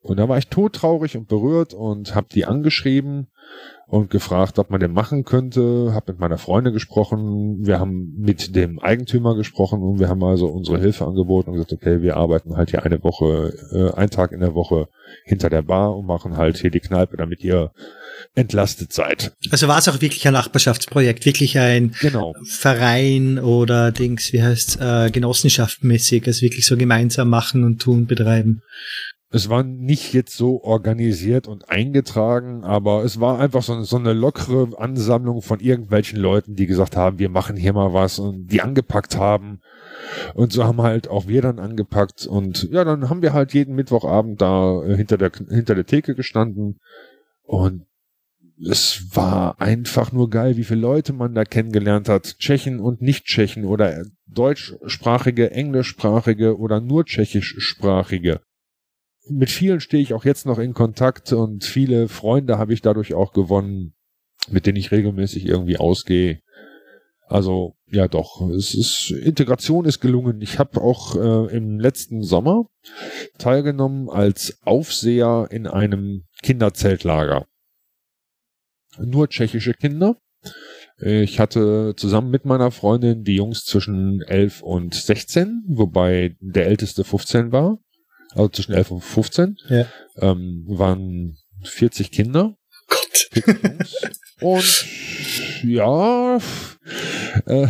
[0.09, 3.29] Und da war ich todtraurig und berührt und habe die angeschrieben
[3.89, 5.93] und gefragt, ob man den machen könnte.
[5.93, 7.67] Habe mit meiner Freundin gesprochen.
[7.67, 11.73] Wir haben mit dem Eigentümer gesprochen und wir haben also unsere Hilfe angeboten und gesagt,
[11.73, 14.89] okay, wir arbeiten halt hier eine Woche, äh, einen Tag in der Woche
[15.25, 17.71] hinter der Bar und machen halt hier die Kneipe, damit ihr
[18.35, 19.33] entlastet seid.
[19.51, 22.35] Also war es auch wirklich ein Nachbarschaftsprojekt, wirklich ein genau.
[22.45, 28.63] Verein oder Dings, wie heißt äh, genossenschaftsmäßig, also wirklich so gemeinsam machen und tun, betreiben
[29.31, 34.13] es war nicht jetzt so organisiert und eingetragen, aber es war einfach so, so, eine
[34.13, 38.63] lockere Ansammlung von irgendwelchen Leuten, die gesagt haben, wir machen hier mal was und die
[38.63, 39.61] angepackt haben.
[40.35, 43.75] Und so haben halt auch wir dann angepackt und ja, dann haben wir halt jeden
[43.75, 46.79] Mittwochabend da hinter der, hinter der Theke gestanden
[47.43, 47.87] und
[48.65, 52.39] es war einfach nur geil, wie viele Leute man da kennengelernt hat.
[52.39, 58.41] Tschechen und Nicht-Tschechen oder deutschsprachige, englischsprachige oder nur tschechischsprachige
[59.29, 63.15] mit vielen stehe ich auch jetzt noch in Kontakt und viele Freunde habe ich dadurch
[63.15, 63.95] auch gewonnen,
[64.49, 66.41] mit denen ich regelmäßig irgendwie ausgehe.
[67.29, 70.41] Also ja doch, es ist Integration ist gelungen.
[70.41, 72.67] Ich habe auch äh, im letzten Sommer
[73.39, 77.47] teilgenommen als Aufseher in einem Kinderzeltlager.
[78.99, 80.17] Nur tschechische Kinder.
[80.99, 87.05] Ich hatte zusammen mit meiner Freundin die Jungs zwischen 11 und 16, wobei der älteste
[87.05, 87.79] 15 war
[88.37, 89.87] also zwischen 11 und 15, ja.
[90.17, 92.57] ähm, waren 40 Kinder.
[92.89, 93.31] Gott.
[94.41, 94.87] und
[95.65, 96.39] ja,
[97.47, 97.69] äh,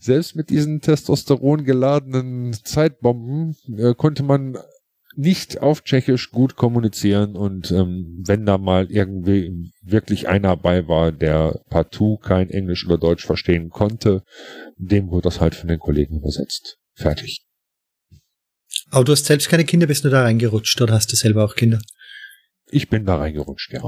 [0.00, 4.58] selbst mit diesen Testosteron geladenen Zeitbomben äh, konnte man
[5.16, 11.12] nicht auf Tschechisch gut kommunizieren und ähm, wenn da mal irgendwie wirklich einer bei war,
[11.12, 14.24] der partout kein Englisch oder Deutsch verstehen konnte,
[14.76, 16.78] dem wurde das halt von den Kollegen übersetzt.
[16.94, 17.44] Fertig.
[18.94, 21.56] Aber du hast selbst keine Kinder, bist du da reingerutscht oder hast du selber auch
[21.56, 21.80] Kinder?
[22.70, 23.82] Ich bin da reingerutscht, ja.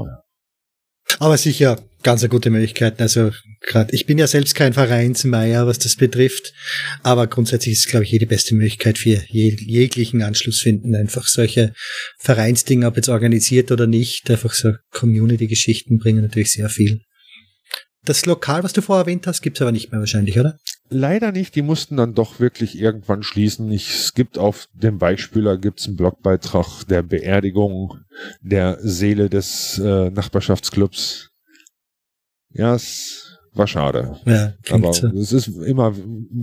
[1.19, 2.99] Aber sicher ganz eine gute Möglichkeit.
[2.99, 6.51] Also gerade, ich bin ja selbst kein Vereinsmeier, was das betrifft,
[7.03, 10.93] aber grundsätzlich ist es, glaube ich, jede beste Möglichkeit für jeg jeglichen Anschluss finden.
[10.93, 11.73] Einfach solche
[12.19, 16.99] Vereinsdinge, ob jetzt organisiert oder nicht, einfach so Community-Geschichten bringen natürlich sehr viel.
[18.03, 20.57] Das Lokal, was du vorher erwähnt hast, gibt's aber nicht mehr wahrscheinlich, oder?
[20.89, 23.71] Leider nicht, die mussten dann doch wirklich irgendwann schließen.
[23.71, 27.99] Ich, es gibt auf dem Weichspüler gibt's einen Blogbeitrag der Beerdigung
[28.41, 31.31] der Seele des äh, Nachbarschaftsclubs.
[32.51, 34.17] Ja, es war schade.
[34.25, 35.07] Ja, Aber so.
[35.07, 35.93] es ist immer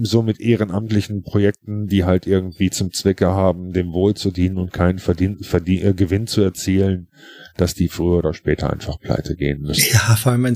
[0.02, 4.72] so mit ehrenamtlichen Projekten, die halt irgendwie zum Zwecke haben, dem Wohl zu dienen und
[4.72, 7.08] keinen Verdien, Verdien, äh, Gewinn zu erzielen,
[7.56, 9.92] dass die früher oder später einfach pleite gehen müssen.
[9.92, 10.54] Ja, vor allem, wenn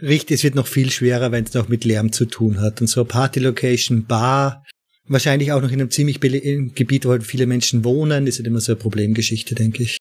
[0.00, 2.80] riecht, es wird noch viel schwerer, wenn es noch mit Lärm zu tun hat.
[2.80, 4.64] Und so Party-Location, Bar,
[5.06, 8.46] wahrscheinlich auch noch in einem ziemlich im Gebiet, wo halt viele Menschen wohnen, ist halt
[8.46, 9.98] immer so eine Problemgeschichte, denke ich.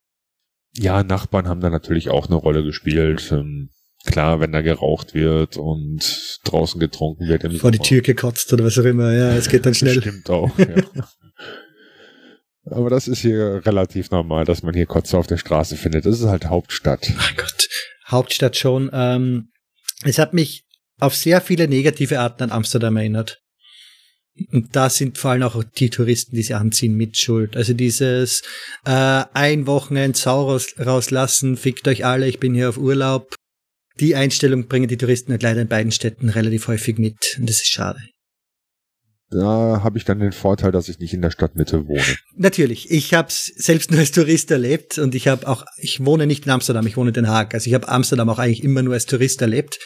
[0.77, 3.29] Ja, Nachbarn haben da natürlich auch eine Rolle gespielt.
[3.31, 3.69] Ähm,
[4.05, 7.43] klar, wenn da geraucht wird und draußen getrunken wird.
[7.43, 9.99] Im Vor die Tür gekotzt oder was auch immer, ja, es geht dann schnell.
[9.99, 10.83] Stimmt auch, ja.
[12.65, 16.05] Aber das ist hier relativ normal, dass man hier Kotze auf der Straße findet.
[16.05, 17.11] Das ist halt Hauptstadt.
[17.17, 17.67] Mein Gott.
[18.07, 18.89] Hauptstadt schon.
[18.93, 19.49] Ähm,
[20.03, 20.63] es hat mich
[20.99, 23.41] auf sehr viele negative Arten an Amsterdam erinnert.
[24.51, 27.57] Und da sind vor allem auch die Touristen, die sie anziehen, mit Schuld.
[27.57, 28.41] Also dieses
[28.85, 33.35] äh, ein Wochenend Sau raus, rauslassen, fickt euch alle, ich bin hier auf Urlaub.
[33.99, 37.35] Die Einstellung bringen die Touristen halt leider in beiden Städten relativ häufig mit.
[37.37, 37.99] Und das ist schade.
[39.31, 42.17] Da habe ich dann den Vorteil, dass ich nicht in der Stadtmitte wohne.
[42.35, 46.25] Natürlich, ich habe es selbst nur als Tourist erlebt und ich habe auch, ich wohne
[46.25, 47.53] nicht in Amsterdam, ich wohne in Den Haag.
[47.53, 49.79] Also ich habe Amsterdam auch eigentlich immer nur als Tourist erlebt.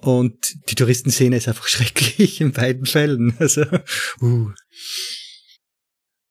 [0.00, 3.34] Und die Touristenszene ist einfach schrecklich in beiden Fällen.
[3.38, 3.64] Also,
[4.20, 4.50] uh.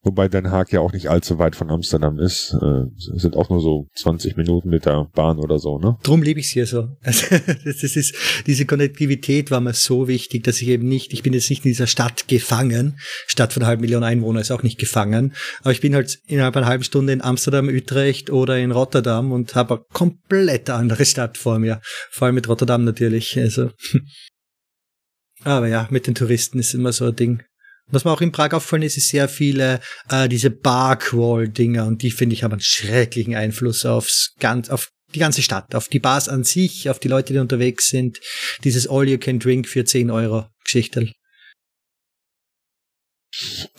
[0.08, 2.54] Wobei Den Haag ja auch nicht allzu weit von Amsterdam ist.
[2.54, 5.98] Äh, sind auch nur so 20 Minuten mit der Bahn oder so, ne?
[6.02, 6.88] Drum liebe ich es hier so.
[7.04, 8.16] Also, das ist,
[8.48, 11.72] diese Konnektivität war mir so wichtig, dass ich eben nicht, ich bin jetzt nicht in
[11.72, 13.00] dieser Stadt gefangen.
[13.28, 15.34] Stadt von einer halben Million Einwohner ist auch nicht gefangen.
[15.60, 19.56] Aber ich bin halt innerhalb einer halben Stunde in Amsterdam, Utrecht oder in Rotterdam und
[19.56, 21.82] habe eine komplett andere Stadt vor mir.
[22.12, 23.38] Vor allem mit Rotterdam natürlich.
[23.38, 23.72] Also.
[25.44, 27.44] Aber ja, mit den Touristen ist immer so ein Ding.
[27.90, 32.12] Was mir auch in Prag auffallen ist, ist sehr viele äh, diese Barcrawl-Dinger und die
[32.12, 36.28] finde ich haben einen schrecklichen Einfluss aufs ganz, auf die ganze Stadt, auf die Bars
[36.28, 38.20] an sich, auf die Leute, die unterwegs sind.
[38.66, 41.14] Dieses All You Can Drink für 10 Euro Geschichtel.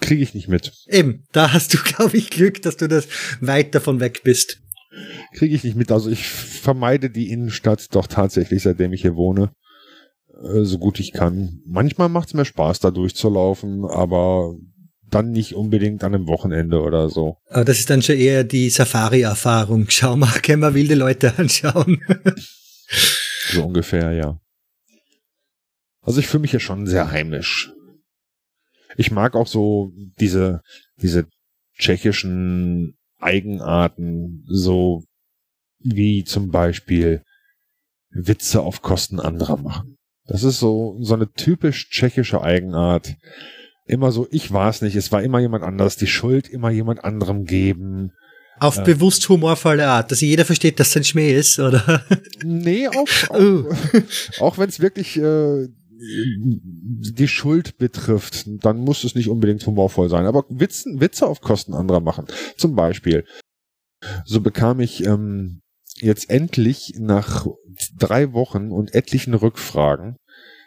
[0.01, 0.73] Kriege ich nicht mit.
[0.87, 3.09] Eben, da hast du, glaube ich, Glück, dass du das
[3.41, 4.59] weit davon weg bist.
[5.35, 5.93] Kriege ich nicht mit.
[5.93, 9.53] Also ich vermeide die Innenstadt doch tatsächlich, seitdem ich hier wohne
[10.41, 11.61] so gut ich kann.
[11.67, 14.55] Manchmal macht es mir Spaß, da durchzulaufen, aber
[15.11, 17.39] dann nicht unbedingt an einem Wochenende oder so.
[17.49, 19.87] Aber das ist dann schon eher die Safari-Erfahrung.
[19.89, 22.01] Schau mal, können wir wilde Leute anschauen.
[23.51, 24.39] so ungefähr, ja.
[26.03, 27.73] Also ich fühle mich ja schon sehr heimisch.
[28.97, 30.63] Ich mag auch so diese,
[31.01, 31.27] diese
[31.79, 35.05] tschechischen Eigenarten, so
[35.79, 37.23] wie zum Beispiel
[38.11, 39.98] Witze auf Kosten anderer machen.
[40.29, 43.17] Das ist so, so eine typisch tschechische Eigenart.
[43.87, 47.03] Immer so, ich war es nicht, es war immer jemand anders, die Schuld immer jemand
[47.03, 48.13] anderem geben.
[48.61, 52.05] Auf äh, bewusst humorvolle Art, dass jeder versteht, dass es ein Schmäh ist, oder?
[52.45, 52.95] Nee, auch,
[53.31, 53.65] auch, uh.
[54.41, 60.27] auch wenn es wirklich äh, die Schuld betrifft, dann muss es nicht unbedingt humorvoll sein.
[60.27, 62.27] Aber Witzen, Witze auf Kosten anderer machen.
[62.59, 63.25] Zum Beispiel,
[64.27, 65.63] so bekam ich ähm,
[66.01, 67.47] jetzt endlich nach
[67.97, 70.17] drei Wochen und etlichen Rückfragen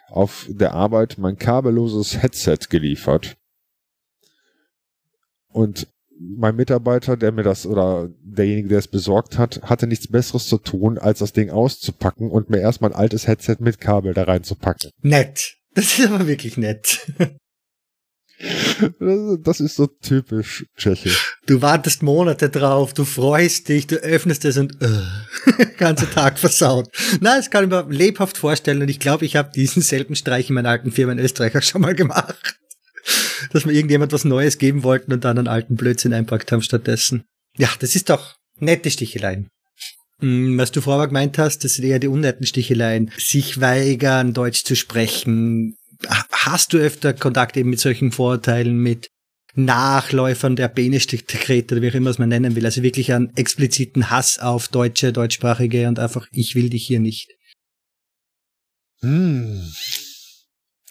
[0.08, 3.36] auf der Arbeit mein kabelloses Headset geliefert.
[5.48, 10.46] Und mein Mitarbeiter, der mir das oder derjenige, der es besorgt hat, hatte nichts Besseres
[10.46, 14.24] zu tun, als das Ding auszupacken und mir erstmal ein altes Headset mit Kabel da
[14.24, 14.90] reinzupacken.
[15.00, 15.56] Nett.
[15.74, 17.10] Das ist aber wirklich nett.
[19.44, 21.36] Das ist so typisch tschechisch.
[21.46, 26.88] Du wartest Monate drauf, du freust dich, du öffnest es und äh, ganze Tag versaut.
[27.20, 30.48] Na, das kann ich mir lebhaft vorstellen und ich glaube, ich habe diesen selben Streich
[30.48, 32.56] in meiner alten Firma in Österreich auch schon mal gemacht.
[33.52, 37.24] Dass wir irgendjemand was Neues geben wollten und dann einen alten Blödsinn einpackt haben stattdessen.
[37.56, 39.48] Ja, das ist doch nette Sticheleien.
[40.20, 43.10] Hm, was du vorher gemeint hast, das sind eher die unnetten Sticheleien.
[43.18, 45.76] Sich weigern, Deutsch zu sprechen,
[46.08, 49.08] hast du öfter Kontakt eben mit solchen Vorurteilen, mit
[49.54, 52.64] Nachläufern der Benestikrete oder wie auch immer es man nennen will.
[52.64, 57.30] Also wirklich einen expliziten Hass auf Deutsche, Deutschsprachige und einfach, ich will dich hier nicht.
[59.00, 59.62] Hm.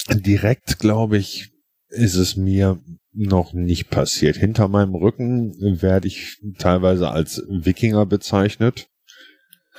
[0.09, 1.51] Direkt, glaube ich,
[1.89, 2.79] ist es mir
[3.13, 4.37] noch nicht passiert.
[4.37, 8.87] Hinter meinem Rücken werde ich teilweise als Wikinger bezeichnet.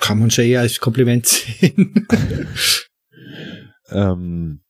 [0.00, 2.06] Kann man schon eher als Kompliment sehen.
[3.90, 4.62] ähm,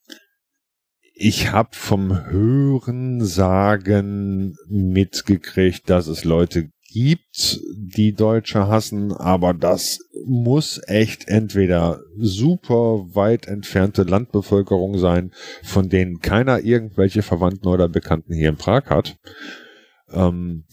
[1.14, 9.98] ich habe vom Hören sagen mitgekriegt, dass es Leute gibt, die Deutsche hassen, aber das
[10.26, 18.34] muss echt entweder super weit entfernte Landbevölkerung sein, von denen keiner irgendwelche Verwandten oder Bekannten
[18.34, 19.16] hier in Prag hat.
[20.10, 20.64] Ähm,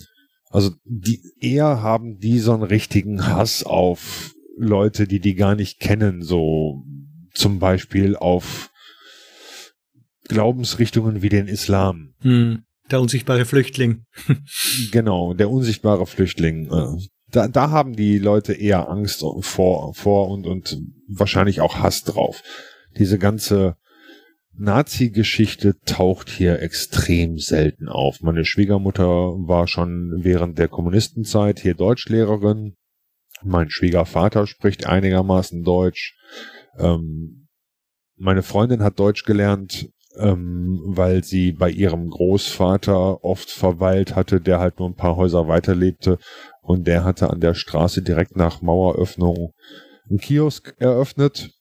[0.49, 5.79] also die eher haben die so einen richtigen Hass auf Leute, die die gar nicht
[5.79, 6.83] kennen, so
[7.33, 8.71] zum Beispiel auf
[10.29, 12.13] Glaubensrichtungen wie den Islam.
[12.21, 14.05] Hm, der unsichtbare Flüchtling.
[14.91, 16.71] genau, der unsichtbare Flüchtling.
[16.71, 22.03] Äh, da, da haben die Leute eher Angst vor, vor und, und wahrscheinlich auch Hass
[22.03, 22.41] drauf.
[22.97, 23.75] Diese ganze
[24.53, 28.21] Nazi-Geschichte taucht hier extrem selten auf.
[28.21, 32.75] Meine Schwiegermutter war schon während der Kommunistenzeit hier Deutschlehrerin.
[33.41, 36.17] Mein Schwiegervater spricht einigermaßen Deutsch.
[36.77, 37.47] Ähm,
[38.17, 44.59] meine Freundin hat Deutsch gelernt, ähm, weil sie bei ihrem Großvater oft verweilt hatte, der
[44.59, 46.17] halt nur ein paar Häuser weiter lebte
[46.61, 49.53] und der hatte an der Straße direkt nach Maueröffnung
[50.09, 51.51] einen Kiosk eröffnet,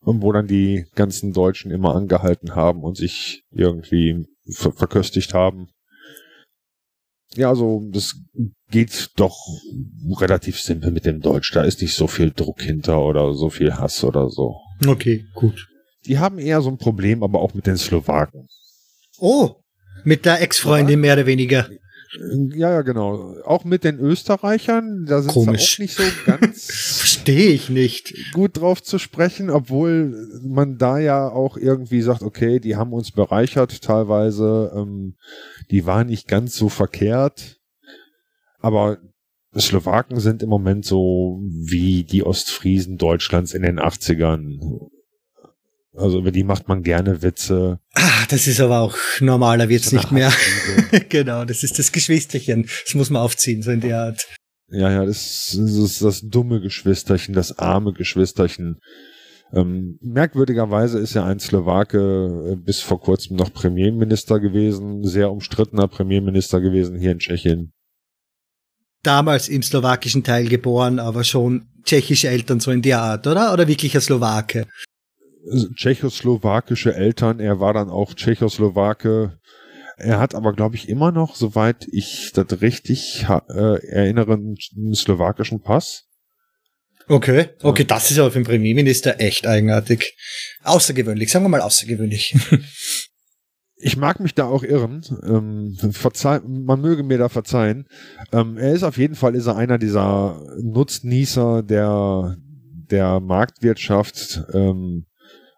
[0.00, 5.68] wo dann die ganzen Deutschen immer angehalten haben und sich irgendwie ver verköstigt haben.
[7.34, 8.16] Ja, also das
[8.70, 9.38] geht doch
[10.20, 11.52] relativ simpel mit dem Deutsch.
[11.52, 14.56] Da ist nicht so viel Druck hinter oder so viel Hass oder so.
[14.86, 15.71] Okay, gut.
[16.06, 18.48] Die haben eher so ein Problem, aber auch mit den Slowaken.
[19.18, 19.56] Oh,
[20.04, 21.68] mit der Ex-Freundin mehr oder weniger.
[22.54, 23.36] Ja, ja, genau.
[23.44, 26.66] Auch mit den Österreichern, da sind sie auch nicht so ganz
[27.22, 32.58] verstehe ich nicht gut drauf zu sprechen, obwohl man da ja auch irgendwie sagt, okay,
[32.58, 35.14] die haben uns bereichert teilweise, ähm,
[35.70, 37.60] die waren nicht ganz so verkehrt,
[38.58, 38.98] aber
[39.56, 44.58] Slowaken sind im Moment so wie die Ostfriesen Deutschlands in den 80ern.
[45.94, 47.78] Also über die macht man gerne Witze.
[47.94, 50.32] Ah, das ist aber auch normaler wird's nicht mehr.
[51.10, 52.68] genau, das ist das Geschwisterchen.
[52.84, 54.26] Das muss man aufziehen, so in der Art.
[54.68, 58.80] Ja, ja, das, ist das dumme Geschwisterchen, das arme Geschwisterchen.
[59.52, 65.88] Ähm, merkwürdigerweise ist ja ein Slowake äh, bis vor kurzem noch Premierminister gewesen, sehr umstrittener
[65.88, 67.72] Premierminister gewesen hier in Tschechien.
[69.02, 73.52] Damals im slowakischen Teil geboren, aber schon tschechische Eltern so in der Art, oder?
[73.52, 74.66] Oder wirklich ein Slowake?
[75.74, 77.40] Tschechoslowakische Eltern.
[77.40, 79.38] Er war dann auch Tschechoslowake.
[79.96, 85.60] Er hat aber, glaube ich, immer noch, soweit ich das richtig äh, erinnere, einen slowakischen
[85.60, 86.04] Pass.
[87.08, 90.16] Okay, okay, das ist aber für den Premierminister echt eigenartig.
[90.62, 92.34] Außergewöhnlich, sagen wir mal außergewöhnlich.
[93.76, 95.02] ich mag mich da auch irren.
[95.24, 97.86] Ähm, verzeih, man möge mir da verzeihen.
[98.32, 102.36] Ähm, er ist auf jeden Fall ist er einer dieser Nutznießer der
[102.92, 104.44] der Marktwirtschaft.
[104.52, 105.06] Ähm,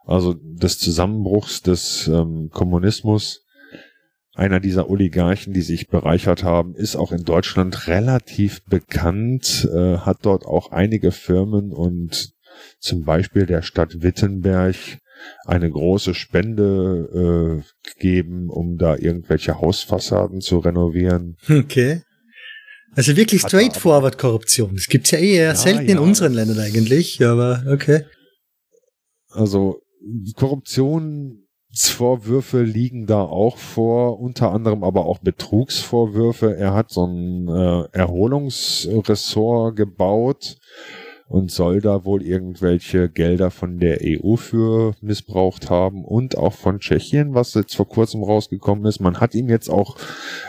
[0.06, 3.44] also des Zusammenbruchs des ähm, Kommunismus.
[4.34, 10.18] Einer dieser Oligarchen, die sich bereichert haben, ist auch in Deutschland relativ bekannt, äh, hat
[10.22, 12.32] dort auch einige Firmen und
[12.80, 14.74] zum Beispiel der Stadt Wittenberg
[15.44, 21.36] eine große Spende äh, gegeben, um da irgendwelche Hausfassaden zu renovieren.
[21.48, 22.02] Okay.
[22.96, 24.74] Also wirklich straightforward Korruption.
[24.74, 25.92] Das gibt's ja eher ja, selten ja.
[25.92, 28.04] in unseren Ländern eigentlich, aber okay.
[29.30, 29.80] Also
[30.36, 36.56] Korruptionsvorwürfe liegen da auch vor, unter anderem aber auch Betrugsvorwürfe.
[36.56, 40.58] Er hat so ein äh, Erholungsressort gebaut
[41.26, 46.80] und soll da wohl irgendwelche Gelder von der EU für missbraucht haben und auch von
[46.80, 49.00] Tschechien, was jetzt vor kurzem rausgekommen ist.
[49.00, 49.98] Man hat ihm jetzt auch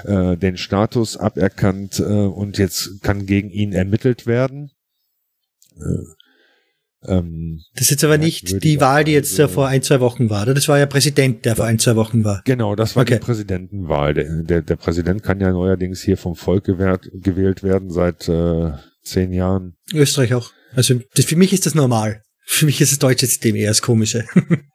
[0.04, 4.72] äh, den Status aberkannt äh, und jetzt kann gegen ihn ermittelt werden.
[5.78, 6.25] Äh,
[7.08, 10.30] ähm, das ist jetzt aber nicht die Wahl, die jetzt also, vor ein, zwei Wochen
[10.30, 10.54] war, oder?
[10.54, 12.42] Das war ja Präsident, der vor ein, zwei Wochen war.
[12.46, 13.16] Genau, das war okay.
[13.16, 14.14] die Präsidentenwahl.
[14.14, 18.72] Der, der, der, Präsident kann ja neuerdings hier vom Volk gewählt, gewählt werden seit äh,
[19.04, 19.76] zehn Jahren.
[19.94, 20.52] Österreich auch.
[20.74, 22.22] Also das, für mich ist das normal.
[22.46, 24.26] Für mich ist das deutsche System eher das Komische.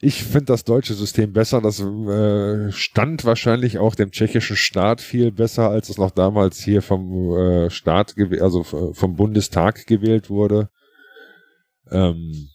[0.00, 1.60] Ich finde das deutsche System besser.
[1.60, 6.82] Das äh, stand wahrscheinlich auch dem tschechischen Staat viel besser, als es noch damals hier
[6.82, 10.70] vom äh, Staat, also vom Bundestag gewählt wurde.
[11.90, 12.50] Ähm,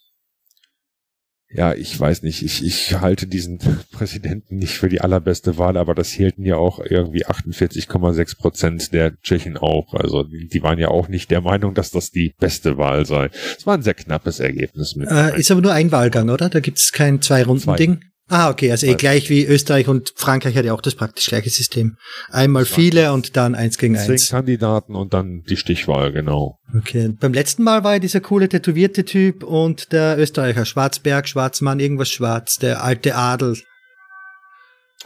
[1.54, 3.58] ja, ich weiß nicht, ich, ich halte diesen
[3.92, 9.20] Präsidenten nicht für die allerbeste Wahl, aber das hielten ja auch irgendwie 48,6 Prozent der
[9.22, 9.94] Tschechen auch.
[9.94, 13.30] Also die, waren ja auch nicht der Meinung, dass das die beste Wahl sei.
[13.56, 14.96] Es war ein sehr knappes Ergebnis.
[14.96, 16.48] Mit äh, ist aber nur ein Wahlgang, oder?
[16.48, 18.00] Da gibt es kein Zwei-Runden-Ding?
[18.28, 21.50] Ah, okay, also eh gleich wie Österreich und Frankreich hat ja auch das praktisch gleiche
[21.50, 21.98] System.
[22.30, 24.06] Einmal viele und dann eins gegen eins.
[24.06, 26.58] Zehn Kandidaten und dann die Stichwahl, genau.
[26.74, 31.80] Okay, beim letzten Mal war ja dieser coole tätowierte Typ und der Österreicher, Schwarzberg, Schwarzmann,
[31.80, 33.58] irgendwas schwarz, der alte Adel.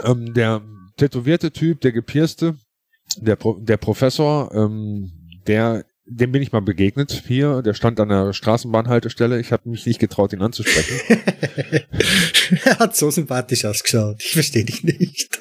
[0.05, 0.63] Ähm, der
[0.97, 2.55] tätowierte Typ, der gepierste,
[3.17, 5.11] der, Pro der Professor, ähm,
[5.49, 7.63] der dem bin ich mal begegnet hier.
[7.63, 9.41] Der stand an der Straßenbahnhaltestelle.
[9.41, 10.99] Ich habe mich nicht getraut, ihn anzusprechen.
[12.65, 14.17] er hat so sympathisch ausgeschaut.
[14.21, 15.39] Ich verstehe dich nicht.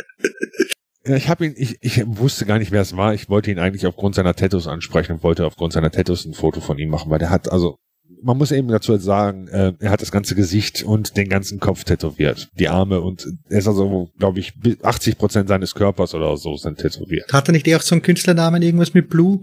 [1.06, 3.14] Ja, ich habe ihn, ich, ich wusste gar nicht, wer es war.
[3.14, 6.60] Ich wollte ihn eigentlich aufgrund seiner Tattoos ansprechen und wollte aufgrund seiner Tattoos ein Foto
[6.60, 7.78] von ihm machen, weil der hat, also
[8.22, 11.84] man muss eben dazu sagen, äh, er hat das ganze Gesicht und den ganzen Kopf
[11.84, 12.50] tätowiert.
[12.60, 16.80] Die Arme und er ist also, glaube ich, 80 Prozent seines Körpers oder so sind
[16.80, 17.32] tätowiert.
[17.32, 19.40] Hat er nicht eh auch so einen Künstlernamen, irgendwas mit Blue?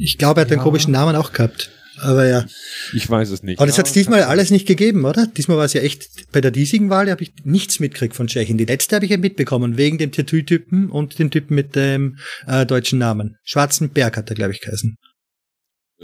[0.00, 0.56] Ich glaube, er hat ja.
[0.56, 1.70] den komischen Namen auch gehabt.
[1.98, 2.44] Aber ja.
[2.92, 3.58] Ich weiß es nicht.
[3.58, 5.26] Aber das hat es diesmal alles nicht gegeben, oder?
[5.26, 8.58] Diesmal war es ja echt, bei der diesigen Wahl habe ich nichts mitgekriegt von Tschechien.
[8.58, 12.66] Die letzte habe ich ja mitbekommen, wegen dem Tattoo-Typen und dem Typen mit dem äh,
[12.66, 13.36] deutschen Namen.
[13.44, 14.96] Schwarzenberg hat er, glaube ich, geheißen.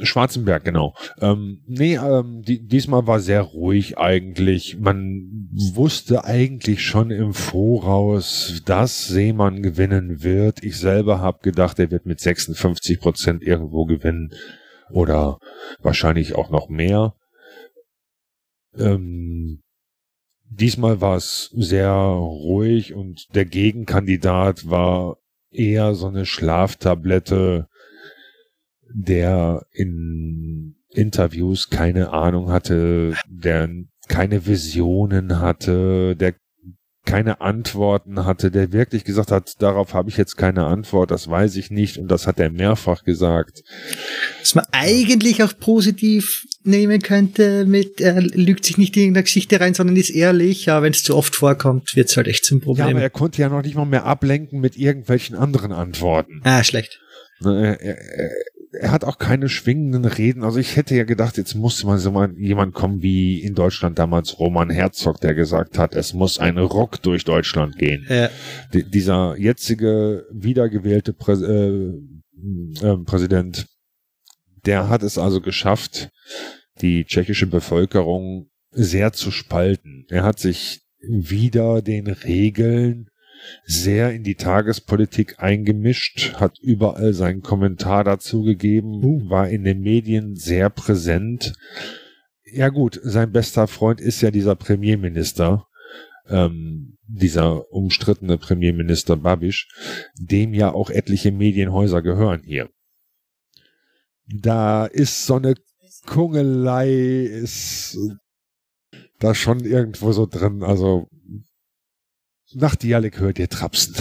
[0.01, 0.95] Schwarzenberg, genau.
[1.20, 4.78] Ähm, nee, ähm, die, diesmal war sehr ruhig eigentlich.
[4.78, 10.64] Man wusste eigentlich schon im Voraus, dass Seemann gewinnen wird.
[10.64, 14.32] Ich selber habe gedacht, er wird mit 56 Prozent irgendwo gewinnen
[14.90, 15.38] oder
[15.80, 17.14] wahrscheinlich auch noch mehr.
[18.78, 19.62] Ähm,
[20.48, 25.18] diesmal war es sehr ruhig und der Gegenkandidat war
[25.50, 27.68] eher so eine Schlaftablette,
[28.94, 33.68] der in Interviews keine Ahnung hatte, der
[34.09, 36.34] keine Visionen hatte, der
[37.05, 41.57] keine Antworten hatte, der wirklich gesagt hat, darauf habe ich jetzt keine Antwort, das weiß
[41.57, 43.62] ich nicht und das hat er mehrfach gesagt.
[44.40, 49.59] Was man eigentlich auch positiv nehmen könnte mit, er lügt sich nicht in der Geschichte
[49.61, 52.61] rein, sondern ist ehrlich, aber wenn es zu oft vorkommt, wird es halt echt zum
[52.61, 52.86] Problem.
[52.86, 56.40] Ja, aber er konnte ja noch nicht mal mehr ablenken mit irgendwelchen anderen Antworten.
[56.44, 57.00] Ah, schlecht.
[57.40, 58.30] Ne, er, er,
[58.73, 60.45] er hat auch keine schwingenden Reden.
[60.45, 63.99] Also ich hätte ja gedacht, jetzt muss mal so mal jemand kommen wie in Deutschland
[63.99, 68.07] damals Roman Herzog, der gesagt hat, es muss ein Rock durch Deutschland gehen.
[68.09, 68.31] Ja.
[68.73, 73.66] Dieser jetzige wiedergewählte Prä äh, äh, Präsident,
[74.64, 76.11] der hat es also geschafft,
[76.81, 80.07] die tschechische Bevölkerung sehr zu spalten.
[80.09, 83.09] Er hat sich wieder den Regeln
[83.64, 90.36] sehr in die Tagespolitik eingemischt, hat überall seinen Kommentar dazu gegeben, war in den Medien
[90.36, 91.55] sehr präsent.
[92.45, 95.66] Ja gut, sein bester Freund ist ja dieser Premierminister,
[96.28, 99.68] ähm, dieser umstrittene Premierminister Babisch,
[100.18, 102.68] dem ja auch etliche Medienhäuser gehören hier.
[104.26, 105.55] Da ist so eine
[106.07, 106.90] Kungelei,
[107.24, 107.99] ist
[109.18, 111.09] da schon irgendwo so drin, also
[112.55, 113.94] nach Dialek hört ihr Trapsen.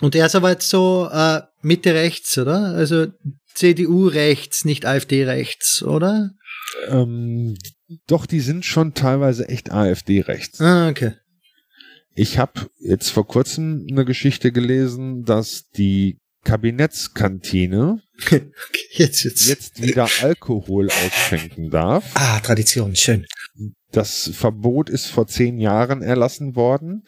[0.00, 2.74] Und er ist aber jetzt so äh, Mitte rechts, oder?
[2.74, 3.08] Also
[3.54, 6.30] CDU rechts, nicht AfD rechts, oder?
[6.88, 7.56] Ähm,
[8.06, 10.60] doch, die sind schon teilweise echt AfD rechts.
[10.60, 11.14] Ah, okay.
[12.14, 18.02] Ich habe jetzt vor kurzem eine Geschichte gelesen, dass die Kabinettskantine
[18.92, 19.46] jetzt, jetzt.
[19.46, 22.10] jetzt wieder Alkohol ausschenken darf.
[22.14, 23.26] Ah, Tradition, schön.
[23.92, 27.04] Das Verbot ist vor zehn Jahren erlassen worden,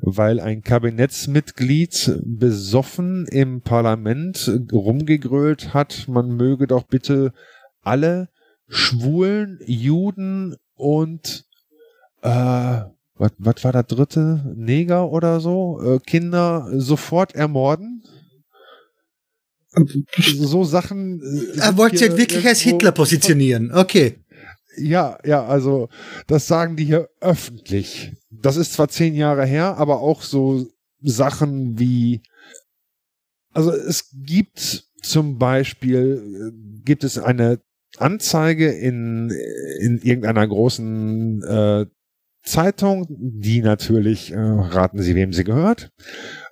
[0.00, 7.32] weil ein Kabinettsmitglied besoffen im Parlament rumgegrölt hat, man möge doch bitte
[7.82, 8.28] alle
[8.68, 11.46] Schwulen, Juden und
[12.22, 12.80] äh,
[13.18, 14.52] was, was war der dritte?
[14.56, 15.80] Neger oder so?
[15.82, 18.02] Äh, Kinder sofort ermorden?
[20.22, 21.20] so Sachen.
[21.54, 23.72] Äh, er wollte sich wirklich als Hitler positionieren.
[23.72, 24.18] Okay.
[24.76, 25.88] Ja, ja, also
[26.26, 28.12] das sagen die hier öffentlich.
[28.30, 30.66] Das ist zwar zehn Jahre her, aber auch so
[31.00, 32.22] Sachen wie,
[33.52, 37.60] also es gibt zum Beispiel, äh, gibt es eine
[37.98, 39.30] Anzeige in,
[39.80, 41.86] in irgendeiner großen äh,
[42.42, 45.90] Zeitung, die natürlich, äh, raten Sie, wem sie gehört,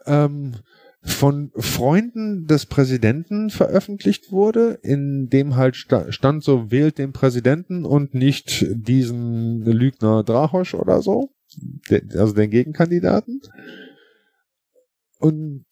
[0.07, 0.57] ähm,
[1.05, 8.15] von Freunden des Präsidenten veröffentlicht wurde, in dem halt stand so, wählt den Präsidenten und
[8.15, 11.31] nicht diesen Lügner Drahosch oder so,
[11.91, 13.43] also den Gegenkandidaten.
[15.19, 15.67] Und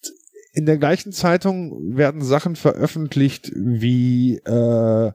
[0.52, 5.12] in der gleichen Zeitung werden Sachen veröffentlicht, wie äh,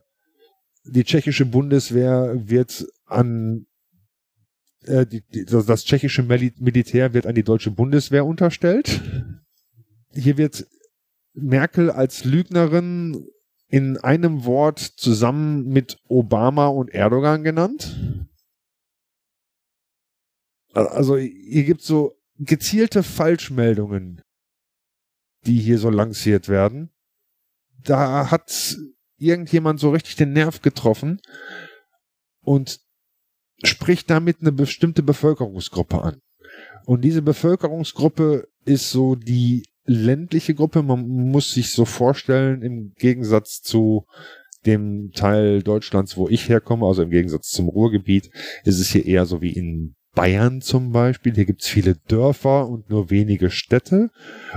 [0.83, 3.67] die tschechische Bundeswehr wird an
[4.85, 8.99] äh, die, die, das tschechische Militär wird an die deutsche Bundeswehr unterstellt
[10.17, 10.67] hier wird
[11.33, 13.27] Merkel als Lügnerin
[13.69, 17.95] in einem Wort zusammen mit Obama und Erdogan genannt.
[20.73, 24.21] Also hier gibt so gezielte Falschmeldungen,
[25.45, 26.91] die hier so lanciert werden.
[27.83, 28.77] Da hat
[29.17, 31.19] irgendjemand so richtig den Nerv getroffen
[32.41, 32.79] und
[33.63, 36.21] spricht damit eine bestimmte Bevölkerungsgruppe an.
[36.85, 40.83] Und diese Bevölkerungsgruppe ist so die ländliche Gruppe.
[40.83, 44.05] Man muss sich so vorstellen, im Gegensatz zu
[44.65, 48.29] dem Teil Deutschlands, wo ich herkomme, also im Gegensatz zum Ruhrgebiet,
[48.63, 51.35] ist es hier eher so wie in Bayern zum Beispiel.
[51.35, 54.09] Hier gibt's viele Dörfer und nur wenige Städte.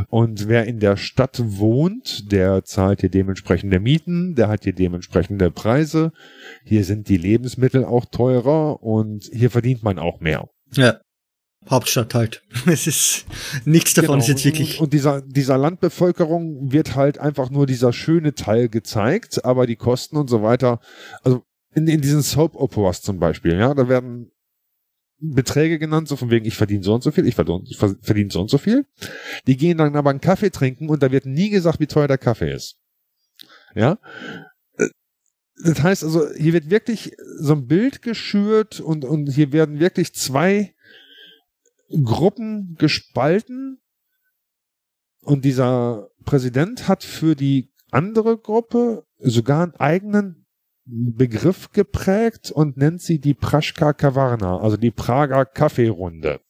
[0.09, 5.51] Und wer in der Stadt wohnt, der zahlt hier dementsprechende Mieten, der hat hier dementsprechende
[5.51, 6.12] Preise.
[6.64, 10.49] Hier sind die Lebensmittel auch teurer und hier verdient man auch mehr.
[10.72, 10.99] Ja.
[11.69, 12.43] Hauptstadt halt.
[12.67, 13.27] Es ist
[13.65, 14.23] nichts davon genau.
[14.23, 14.81] ist jetzt wirklich.
[14.81, 20.17] Und, dieser, dieser Landbevölkerung wird halt einfach nur dieser schöne Teil gezeigt, aber die Kosten
[20.17, 20.81] und so weiter,
[21.23, 21.45] also
[21.75, 24.31] in, in diesen Soap Operas zum Beispiel, ja, da werden
[25.21, 28.49] Beträge genannt, so von wegen, ich verdiene so und so viel, ich verdiene so und
[28.49, 28.87] so viel.
[29.47, 32.19] Die gehen dann aber einen Kaffee trinken und da wird nie gesagt, wie teuer der
[32.19, 32.79] Kaffee ist.
[33.75, 33.99] Ja.
[35.63, 40.15] Das heißt also, hier wird wirklich so ein Bild geschürt und, und hier werden wirklich
[40.15, 40.75] zwei
[41.91, 43.80] Gruppen gespalten
[45.22, 50.47] und dieser Präsident hat für die andere Gruppe sogar einen eigenen
[50.84, 56.41] Begriff geprägt und nennt sie die Praschka Kavarna, also die Prager Kaffeerunde.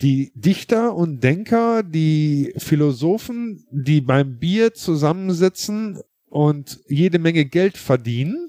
[0.00, 8.48] Die Dichter und Denker, die Philosophen, die beim Bier zusammensitzen und jede Menge Geld verdienen,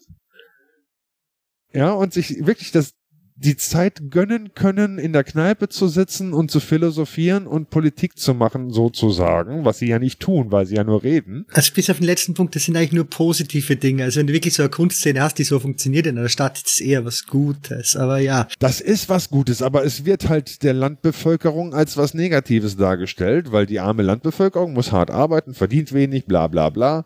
[1.74, 2.94] ja, und sich wirklich das
[3.36, 8.34] die Zeit gönnen können, in der Kneipe zu sitzen und zu philosophieren und Politik zu
[8.34, 11.46] machen, sozusagen, was sie ja nicht tun, weil sie ja nur reden.
[11.52, 14.04] Also bis auf den letzten Punkt, das sind eigentlich nur positive Dinge.
[14.04, 16.68] Also wenn du wirklich so eine Kunstszene hast, die so funktioniert in einer Stadt, ist
[16.68, 17.96] es eher was Gutes.
[17.96, 18.48] Aber ja.
[18.60, 23.66] Das ist was Gutes, aber es wird halt der Landbevölkerung als was Negatives dargestellt, weil
[23.66, 27.06] die arme Landbevölkerung muss hart arbeiten, verdient wenig, bla bla bla.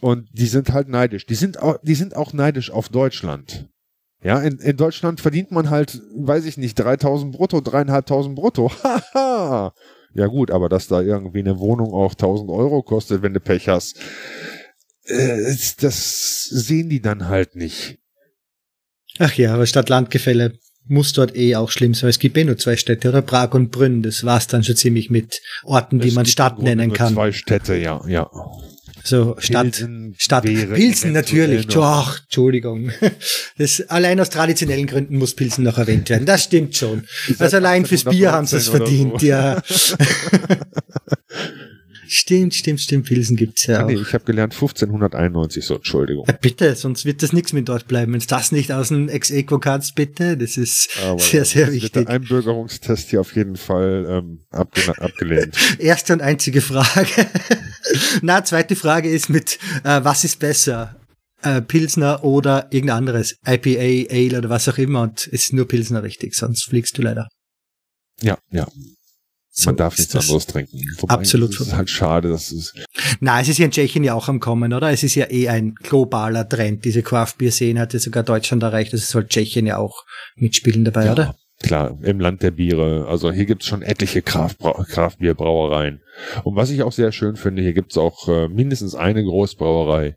[0.00, 1.26] Und die sind halt neidisch.
[1.26, 3.66] Die sind auch, die sind auch neidisch auf Deutschland.
[4.22, 8.70] Ja, in, in Deutschland verdient man halt, weiß ich nicht, 3000 brutto, dreieinhalbtausend brutto.
[8.82, 9.72] Haha.
[10.14, 13.68] ja gut, aber dass da irgendwie eine Wohnung auch 1000 Euro kostet, wenn du Pech
[13.68, 13.98] hast,
[15.04, 17.98] äh, das sehen die dann halt nicht.
[19.18, 20.58] Ach ja, aber Stadt-Land-Gefälle
[20.88, 22.10] muss dort eh auch schlimm sein.
[22.10, 24.02] Es gibt eh nur zwei Städte, oder Prag und Brünn.
[24.02, 27.14] Das war's dann schon ziemlich mit Orten, die man Stadt nennen kann.
[27.14, 28.30] Zwei Städte, ja, ja.
[29.06, 31.66] So Stadt, Pilsen Stadt, Pilsen natürlich.
[31.76, 32.90] Ach, Entschuldigung.
[33.56, 36.26] Das, allein aus traditionellen Gründen muss Pilsen noch erwähnt werden.
[36.26, 37.04] Das stimmt schon.
[37.38, 39.26] Also allein fürs Bier haben sie es verdient, so.
[39.26, 39.62] ja.
[42.08, 43.06] Stimmt, stimmt, stimmt.
[43.06, 43.86] Pilsen gibt's ja auch.
[43.88, 46.24] Nee, ich habe gelernt 1591, so Entschuldigung.
[46.26, 48.12] Ja, bitte, sonst wird das nichts mit dort bleiben.
[48.12, 50.36] Wenn das nicht aus dem Ex-Equo kannst, bitte.
[50.36, 51.92] Das ist Aber sehr, sehr wichtig.
[51.92, 55.56] Der Einbürgerungstest hier auf jeden Fall ähm, abge abgelehnt.
[55.78, 57.26] Erste und einzige Frage.
[58.22, 60.96] Na, zweite Frage ist mit, äh, was ist besser?
[61.42, 63.36] Äh, Pilsner oder irgendein anderes?
[63.46, 65.02] IPA, Ale oder was auch immer.
[65.02, 67.28] Und es ist nur Pilsner richtig, sonst fliegst du leider.
[68.20, 68.66] Ja, ja.
[69.64, 70.78] Man darf nichts anderes trinken.
[70.98, 71.58] Wobei, absolut.
[71.58, 72.74] Das ist halt schade, dass es.
[73.20, 74.90] Na, es ist ja in Tschechien ja auch am Kommen, oder?
[74.90, 76.84] Es ist ja eh ein globaler Trend.
[76.84, 78.92] Diese Craft Beer Szene hat ja sogar Deutschland erreicht.
[78.92, 80.04] Das soll Tschechien ja auch
[80.36, 81.36] mitspielen dabei, ja, oder?
[81.66, 83.06] Klar, im Land der Biere.
[83.08, 86.00] Also hier gibt's schon etliche Kraftbierbrauereien.
[86.44, 90.14] Und was ich auch sehr schön finde, hier gibt's auch äh, mindestens eine Großbrauerei,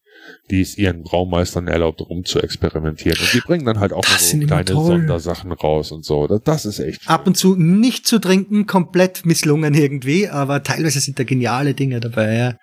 [0.49, 3.17] die es ihren Braumeistern erlaubt, rum zu experimentieren.
[3.19, 6.27] Und die bringen dann halt auch so kleine Sondersachen raus und so.
[6.27, 7.09] Das, das ist echt schön.
[7.11, 11.99] Ab und zu nicht zu trinken, komplett misslungen irgendwie, aber teilweise sind da geniale Dinge
[11.99, 12.57] dabei, ja.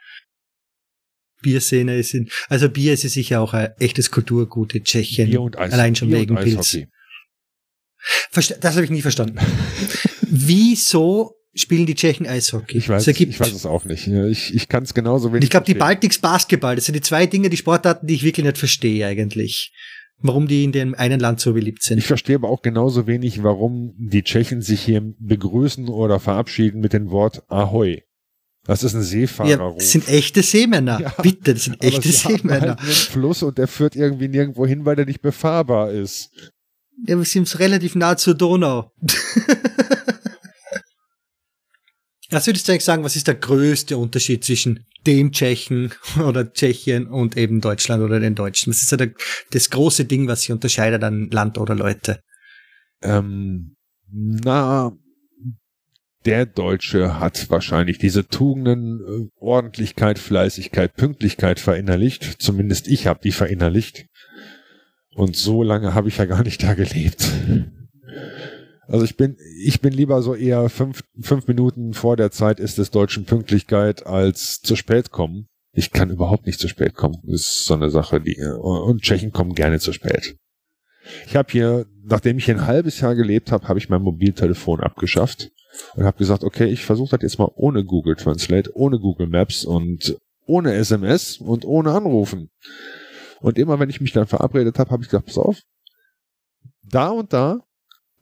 [1.42, 5.30] Bierszene ist in, also Bier ist sicher auch ein echtes Kulturgut in Tschechien.
[5.30, 6.78] Bier und Eis, allein schon Bier wegen Pilz.
[8.30, 9.38] Verste das habe ich nie verstanden.
[10.22, 12.76] Wieso spielen die Tschechen Eishockey?
[12.76, 14.06] Ich weiß, ich weiß es auch nicht.
[14.06, 15.44] Ich, ich kann es genauso wenig.
[15.44, 18.44] Ich glaube, die Baltics Basketball, das sind die zwei Dinge, die Sportarten, die ich wirklich
[18.44, 19.72] nicht verstehe eigentlich.
[20.18, 21.98] Warum die in dem einen Land so beliebt sind.
[21.98, 26.94] Ich verstehe aber auch genauso wenig, warum die Tschechen sich hier begrüßen oder verabschieden mit
[26.94, 28.02] dem Wort Ahoi.
[28.64, 29.50] Das ist ein Seefahrer.
[29.50, 31.00] Ja, das sind echte Seemänner.
[31.00, 32.76] Ja, Bitte, das sind echte Seemänner.
[32.76, 36.30] Halt einen Fluss und der führt irgendwie nirgendwo hin, weil der nicht befahrbar ist.
[37.04, 38.92] Ja, wir sind relativ nah zur Donau.
[42.30, 45.92] Was würdest du eigentlich sagen, was ist der größte Unterschied zwischen dem Tschechen
[46.26, 48.72] oder Tschechien und eben Deutschland oder den Deutschen?
[48.72, 49.06] Was ist da
[49.52, 52.20] das große Ding, was sich unterscheidet an Land oder Leute?
[53.00, 53.76] Ähm,
[54.10, 54.92] na,
[56.26, 62.42] der Deutsche hat wahrscheinlich diese Tugenden äh, Ordentlichkeit, Fleißigkeit, Pünktlichkeit verinnerlicht.
[62.42, 64.06] Zumindest ich habe die verinnerlicht.
[65.16, 67.32] Und so lange habe ich ja gar nicht da gelebt.
[68.86, 72.76] Also ich bin, ich bin lieber so eher fünf, fünf Minuten vor der Zeit ist
[72.76, 75.48] des Deutschen Pünktlichkeit als zu spät kommen.
[75.72, 77.16] Ich kann überhaupt nicht zu spät kommen.
[77.24, 80.36] Das ist so eine Sache, die, und Tschechen kommen gerne zu spät.
[81.26, 85.50] Ich habe hier, nachdem ich ein halbes Jahr gelebt habe, habe ich mein Mobiltelefon abgeschafft.
[85.94, 89.64] und habe gesagt, okay, ich versuche das jetzt mal ohne Google Translate, ohne Google Maps
[89.64, 92.50] und ohne SMS und ohne Anrufen.
[93.40, 95.60] Und immer wenn ich mich dann verabredet habe, habe ich gesagt, pass auf,
[96.82, 97.60] da und da,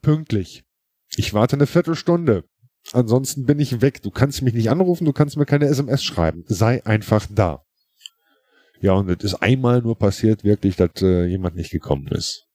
[0.01, 0.63] pünktlich.
[1.15, 2.43] Ich warte eine Viertelstunde.
[2.91, 4.01] Ansonsten bin ich weg.
[4.01, 6.43] Du kannst mich nicht anrufen, du kannst mir keine SMS schreiben.
[6.47, 7.63] Sei einfach da.
[8.81, 12.45] Ja, und es ist einmal nur passiert, wirklich, dass äh, jemand nicht gekommen ist.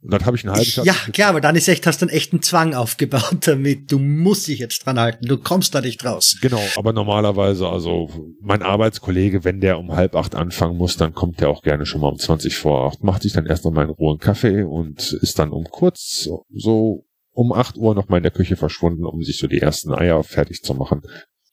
[0.00, 0.86] Und dann habe ich ein halbes Jahr.
[0.86, 3.90] Ja, klar, aber dann ist echt, hast du einen echten Zwang aufgebaut damit.
[3.90, 5.26] Du musst dich jetzt dran halten.
[5.26, 6.36] Du kommst da nicht raus.
[6.40, 8.08] Genau, aber normalerweise, also
[8.40, 12.00] mein Arbeitskollege, wenn der um halb acht anfangen muss, dann kommt der auch gerne schon
[12.00, 15.12] mal um 20 vor acht, macht sich dann erst noch mal einen rohen Kaffee und
[15.20, 19.22] ist dann um kurz so um acht Uhr noch mal in der Küche verschwunden, um
[19.22, 21.02] sich so die ersten Eier fertig zu machen.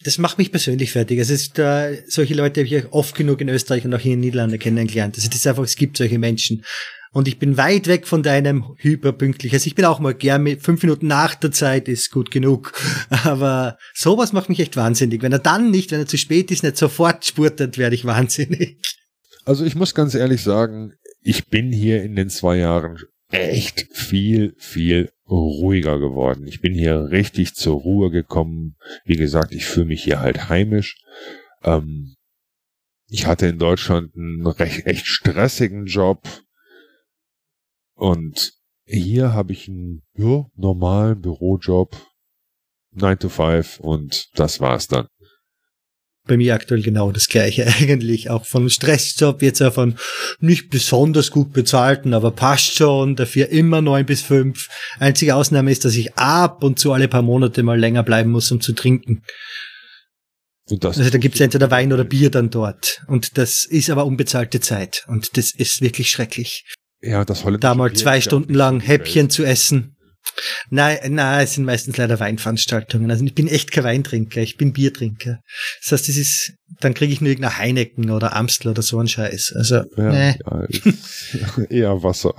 [0.04, 1.20] Das macht mich persönlich fertig.
[1.20, 4.20] Es ist, äh, solche Leute habe ich oft genug in Österreich und auch hier in
[4.20, 5.16] den Niederlanden kennengelernt.
[5.16, 6.64] Also das ist einfach, es gibt solche Menschen.
[7.16, 9.54] Und ich bin weit weg von deinem hyperpünktlich.
[9.54, 12.74] Also ich bin auch mal gern mit fünf Minuten nach der Zeit ist gut genug.
[13.24, 15.22] Aber sowas macht mich echt wahnsinnig.
[15.22, 18.82] Wenn er dann nicht, wenn er zu spät ist, nicht sofort spurtet, werde ich wahnsinnig.
[19.46, 20.92] Also ich muss ganz ehrlich sagen,
[21.22, 22.98] ich bin hier in den zwei Jahren
[23.32, 26.46] echt viel, viel ruhiger geworden.
[26.48, 28.76] Ich bin hier richtig zur Ruhe gekommen.
[29.06, 30.98] Wie gesagt, ich fühle mich hier halt heimisch.
[31.64, 32.16] Ähm,
[33.08, 36.28] ich hatte in Deutschland einen recht, echt stressigen Job
[37.96, 38.54] und
[38.86, 41.96] hier habe ich einen ja, normalen Bürojob,
[42.92, 45.08] 9 to 5 und das war's dann.
[46.28, 48.30] Bei mir aktuell genau das gleiche eigentlich.
[48.30, 49.96] Auch von Stressjob, jetzt auch von
[50.40, 54.68] nicht besonders gut bezahlten, aber passt schon, dafür immer neun bis fünf.
[55.00, 58.52] Einzige Ausnahme ist, dass ich ab und zu alle paar Monate mal länger bleiben muss,
[58.52, 59.22] um zu trinken.
[60.82, 63.04] also da gibt's entweder Wein oder Bier dann dort.
[63.08, 65.06] Und das ist aber unbezahlte Zeit.
[65.08, 66.66] Und das ist wirklich schrecklich.
[67.06, 69.96] Ja, das holländische Da mal zwei Stunden lang Häppchen zu essen.
[70.70, 73.12] Nein, nein, es sind meistens leider Weinveranstaltungen.
[73.12, 75.40] Also ich bin echt kein Weintrinker, ich bin Biertrinker.
[75.82, 79.08] Das heißt, das ist, dann kriege ich nur irgendein Heineken oder Amstel oder so ein
[79.08, 79.54] Scheiß.
[79.56, 80.36] Also, ja, nee.
[81.34, 82.34] ja, eher Wasser.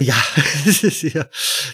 [0.00, 0.16] Ja,
[1.02, 1.26] ja,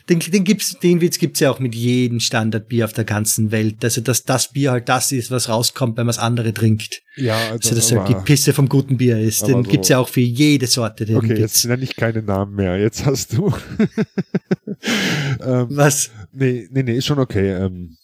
[0.08, 3.84] den, den gibt's, den Witz gibt's ja auch mit jedem Standardbier auf der ganzen Welt.
[3.84, 7.02] Also, dass das Bier halt das ist, was rauskommt, wenn man andere trinkt.
[7.16, 9.46] Ja, also, also dass halt die Pisse vom guten Bier ist.
[9.46, 11.06] Den so, gibt's ja auch für jede Sorte.
[11.06, 11.40] Den okay, gibt's.
[11.40, 12.78] jetzt nenne ich keine Namen mehr.
[12.78, 13.54] Jetzt hast du.
[15.40, 16.10] ähm, was?
[16.32, 17.52] Nee, nee, nee, ist schon okay.
[17.52, 17.96] Ähm,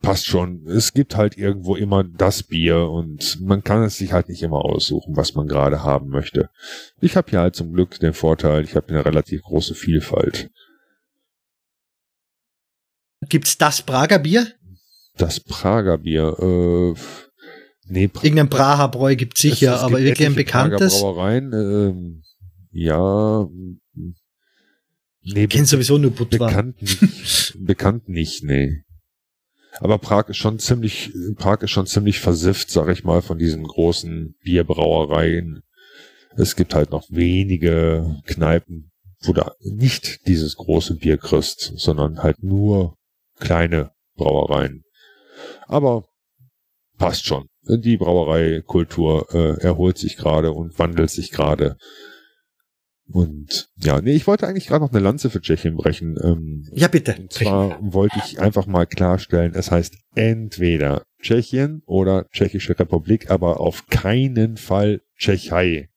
[0.00, 0.66] passt schon.
[0.66, 4.64] Es gibt halt irgendwo immer das Bier und man kann es sich halt nicht immer
[4.64, 6.50] aussuchen, was man gerade haben möchte.
[7.00, 10.50] Ich habe hier halt zum Glück den Vorteil, ich habe eine relativ große Vielfalt.
[13.28, 14.46] Gibt's das Prager Bier?
[15.16, 16.94] Das Prager Bier, äh,
[17.84, 18.08] nee.
[18.08, 20.94] Pra Irgendein Prager Bräu gibt's sicher, es, es aber gibt wirklich ein bekanntes.
[20.94, 22.22] Prager Brauereien, äh,
[22.72, 23.46] ja,
[25.22, 26.48] Nee, ich kenn sowieso nur Budvar.
[26.48, 28.84] Bekannt nicht, bekannt nicht, nee.
[29.78, 33.62] Aber Prag ist schon ziemlich, Prag ist schon ziemlich versifft, sag ich mal, von diesen
[33.62, 35.62] großen Bierbrauereien.
[36.36, 38.90] Es gibt halt noch wenige Kneipen,
[39.22, 42.96] wo du nicht dieses große Bier kriegst, sondern halt nur
[43.38, 44.82] kleine Brauereien.
[45.66, 46.04] Aber
[46.98, 47.46] passt schon.
[47.62, 51.76] Die Brauereikultur äh, erholt sich gerade und wandelt sich gerade.
[53.12, 56.16] Und ja, nee, ich wollte eigentlich gerade noch eine Lanze für Tschechien brechen.
[56.22, 57.16] Ähm, ja, bitte.
[57.18, 63.60] Und zwar wollte ich einfach mal klarstellen, es heißt entweder Tschechien oder Tschechische Republik, aber
[63.60, 65.88] auf keinen Fall Tschechei.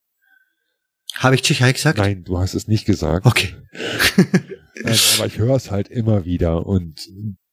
[1.15, 1.99] Habe ich Tschechei gesagt?
[1.99, 3.25] Nein, du hast es nicht gesagt.
[3.25, 3.55] Okay.
[4.17, 7.07] ähm, aber ich höre es halt immer wieder und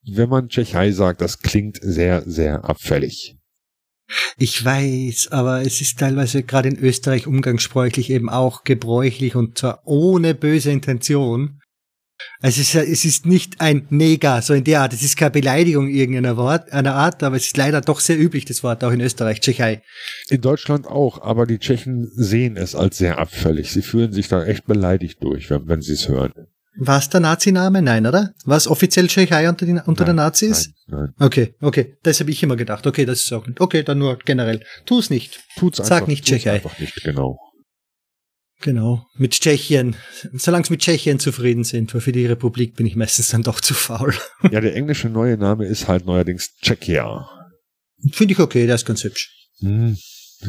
[0.07, 3.37] wenn man Tschechei sagt, das klingt sehr, sehr abfällig.
[4.37, 9.83] Ich weiß, aber es ist teilweise gerade in Österreich umgangssprachlich eben auch gebräuchlich und zwar
[9.85, 11.61] ohne böse Intention.
[12.43, 14.93] Also es ist, es ist nicht ein Neger, so in der Art.
[14.93, 18.45] Es ist keine Beleidigung irgendeiner Wort, einer Art, aber es ist leider doch sehr üblich,
[18.45, 19.83] das Wort, auch in Österreich, Tschechei.
[20.29, 23.71] In Deutschland auch, aber die Tschechen sehen es als sehr abfällig.
[23.71, 26.33] Sie fühlen sich da echt beleidigt durch, wenn, wenn sie es hören.
[26.77, 27.83] War es der Nazi-Name?
[27.83, 28.33] Nein, oder?
[28.45, 30.71] War es offiziell Tschechei unter, den, unter nein, der Nazis?
[30.87, 31.27] Nein, nein.
[31.27, 31.97] Okay, okay.
[32.03, 32.87] Das habe ich immer gedacht.
[32.87, 33.61] Okay, das ist auch nicht.
[33.61, 34.65] Okay, dann nur generell.
[34.87, 35.41] Tu es nicht.
[35.59, 36.53] Tut's Sag einfach, nicht Tschechei.
[36.53, 37.39] einfach nicht, genau.
[38.63, 39.07] Genau.
[39.17, 39.97] Mit Tschechien.
[40.35, 43.61] Solange es mit Tschechien zufrieden sind, weil für die Republik bin ich meistens dann doch
[43.61, 44.15] zu faul.
[44.51, 47.27] ja, der englische neue Name ist halt neuerdings Tschechia.
[48.13, 49.31] Finde ich okay, der ist ganz hübsch.
[49.61, 49.97] Hm,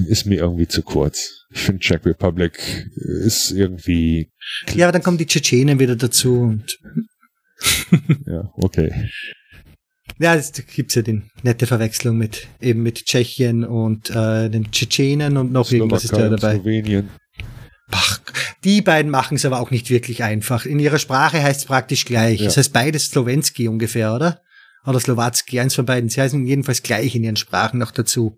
[0.08, 1.46] ist mir irgendwie zu kurz.
[1.52, 4.32] Ich finde Czech Republic ist irgendwie.
[4.74, 6.78] Ja, aber dann kommen die Tschetschenen wieder dazu und.
[8.26, 9.10] ja, okay.
[10.20, 15.38] Ja, es gibt ja die nette Verwechslung mit eben mit Tschechien und äh, den Tschetschenen
[15.38, 16.56] und noch Slowakei irgendwas ist da dabei.
[16.56, 17.10] Slowenien.
[17.92, 18.20] Ach,
[18.64, 20.66] Die beiden machen es aber auch nicht wirklich einfach.
[20.66, 22.40] In ihrer Sprache heißt es praktisch gleich.
[22.40, 22.46] Ja.
[22.46, 24.42] Das heißt beides Slowenski ungefähr, oder?
[24.86, 26.10] Oder Slowatski, eins von beiden.
[26.10, 28.38] Sie heißen jedenfalls gleich in ihren Sprachen noch dazu.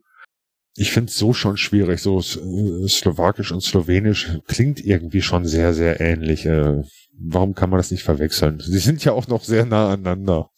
[0.75, 2.01] Ich finde es so schon schwierig.
[2.01, 6.45] So äh, Slowakisch und Slowenisch klingt irgendwie schon sehr, sehr ähnlich.
[6.45, 6.81] Äh,
[7.17, 8.59] warum kann man das nicht verwechseln?
[8.59, 10.49] Sie sind ja auch noch sehr nah aneinander.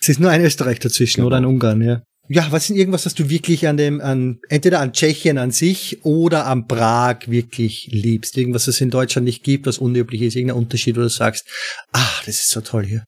[0.00, 1.28] Es ist nur ein Österreich dazwischen genau.
[1.28, 2.02] oder ein Ungarn, ja.
[2.28, 6.04] Ja, was ist irgendwas, was du wirklich an dem, an, entweder an Tschechien an sich
[6.04, 8.36] oder an Prag wirklich liebst?
[8.38, 11.46] Irgendwas, was es in Deutschland nicht gibt, was unüblich ist, irgendein Unterschied, wo du sagst,
[11.92, 13.04] ach, das ist so toll hier.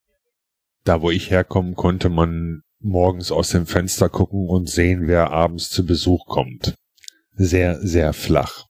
[0.85, 5.70] Da, wo ich herkommen konnte man morgens aus dem Fenster gucken und sehen, wer abends
[5.70, 6.74] zu Besuch kommt.
[7.32, 8.66] Sehr, sehr flach.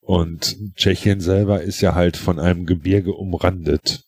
[0.00, 4.04] Und Tschechien selber ist ja halt von einem Gebirge umrandet.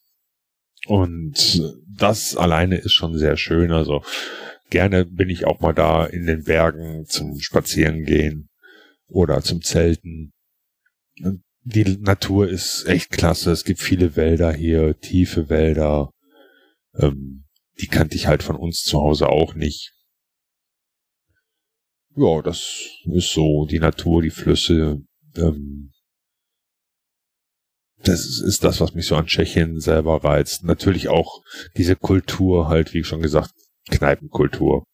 [0.86, 3.72] Und das alleine ist schon sehr schön.
[3.72, 4.02] Also
[4.70, 8.48] gerne bin ich auch mal da in den Bergen zum Spazierengehen
[9.06, 10.32] oder zum Zelten.
[11.64, 13.52] Die Natur ist echt klasse.
[13.52, 16.10] Es gibt viele Wälder hier, tiefe Wälder.
[16.98, 17.41] Ähm,
[17.80, 19.94] die kannte ich halt von uns zu Hause auch nicht.
[22.14, 25.00] Ja, das ist so die Natur, die Flüsse.
[25.36, 25.92] Ähm,
[28.04, 30.64] das ist das, was mich so an Tschechien selber reizt.
[30.64, 31.42] Natürlich auch
[31.76, 33.52] diese Kultur halt, wie schon gesagt,
[33.90, 34.84] Kneipenkultur.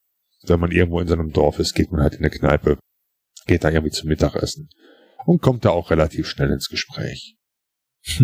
[0.42, 2.78] Wenn man irgendwo in seinem Dorf ist, geht man halt in eine Kneipe,
[3.46, 4.68] geht da irgendwie zum Mittagessen
[5.26, 7.36] und kommt da auch relativ schnell ins Gespräch.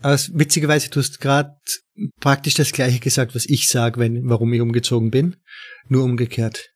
[0.00, 1.56] Also, witzigerweise, du hast gerade
[2.20, 5.36] praktisch das gleiche gesagt, was ich sage, wenn, warum ich umgezogen bin.
[5.88, 6.70] Nur umgekehrt.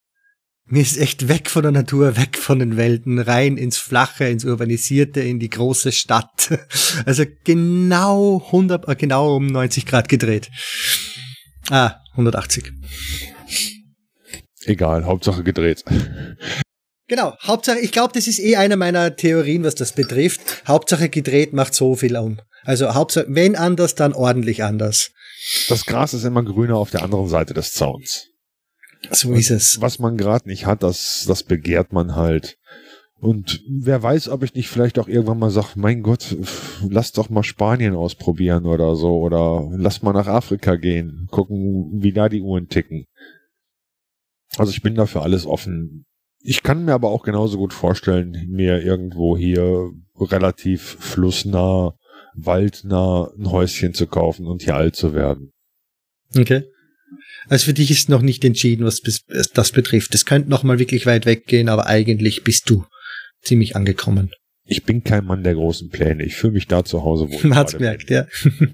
[0.64, 4.44] Mir ist echt weg von der Natur, weg von den Welten, rein ins Flache, ins
[4.44, 6.58] Urbanisierte, in die große Stadt.
[7.04, 10.50] Also genau 100, äh, genau um 90 Grad gedreht.
[11.70, 12.72] Ah, 180.
[14.64, 15.84] Egal, Hauptsache gedreht.
[17.08, 20.62] Genau, Hauptsache, ich glaube, das ist eh eine meiner Theorien, was das betrifft.
[20.66, 22.40] Hauptsache gedreht macht so viel um.
[22.64, 25.10] Also Hauptsache, wenn anders, dann ordentlich anders.
[25.68, 28.28] Das Gras ist immer grüner auf der anderen Seite des Zauns.
[29.10, 29.80] So ist es.
[29.80, 32.58] Was man gerade nicht hat, das, das begehrt man halt.
[33.18, 36.36] Und wer weiß, ob ich nicht vielleicht auch irgendwann mal sage, mein Gott,
[36.88, 39.16] lass doch mal Spanien ausprobieren oder so.
[39.18, 43.06] Oder lass mal nach Afrika gehen, gucken, wie da die Uhren ticken.
[44.56, 46.04] Also ich bin dafür alles offen.
[46.40, 51.94] Ich kann mir aber auch genauso gut vorstellen, mir irgendwo hier relativ flussnah
[52.34, 55.52] waldnah ein Häuschen zu kaufen und hier alt zu werden.
[56.36, 56.64] Okay.
[57.48, 59.00] Also für dich ist noch nicht entschieden, was
[59.54, 60.14] das betrifft.
[60.14, 62.84] Es könnte noch mal wirklich weit weggehen, aber eigentlich bist du
[63.42, 64.30] ziemlich angekommen.
[64.64, 66.24] Ich bin kein Mann der großen Pläne.
[66.24, 67.42] Ich fühle mich da zu Hause wohl.
[67.42, 68.16] Man hat's gemerkt, bin.
[68.16, 68.26] ja.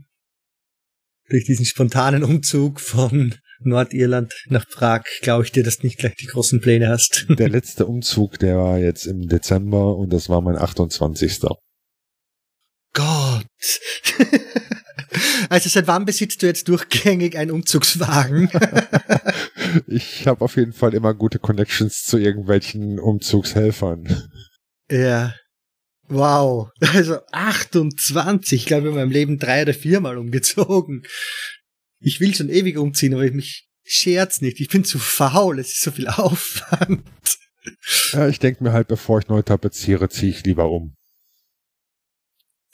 [1.31, 6.15] Durch diesen spontanen Umzug von Nordirland nach Prag glaube ich dir, dass du nicht gleich
[6.15, 7.27] die großen Pläne hast.
[7.29, 11.41] Der letzte Umzug, der war jetzt im Dezember und das war mein 28.
[12.93, 13.47] Gott.
[15.49, 18.51] also seit wann besitzt du jetzt durchgängig einen Umzugswagen?
[19.87, 24.29] ich habe auf jeden Fall immer gute Connections zu irgendwelchen Umzugshelfern.
[24.91, 25.35] Ja.
[26.09, 26.71] Wow.
[26.81, 28.61] Also 28.
[28.61, 31.05] Ich glaube, in meinem Leben drei oder viermal umgezogen.
[32.01, 34.61] Ich will schon ewig umziehen, aber ich mich scherz nicht.
[34.61, 35.59] Ich bin zu faul.
[35.59, 37.05] Es ist so viel Aufwand.
[38.13, 40.95] Ja, ich denke mir halt, bevor ich neu tapeziere, ziehe ich lieber um.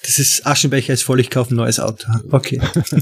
[0.04, 2.06] Das ist Aschenbecher ist voll, ich kaufe ein neues Auto.
[2.30, 2.60] Okay.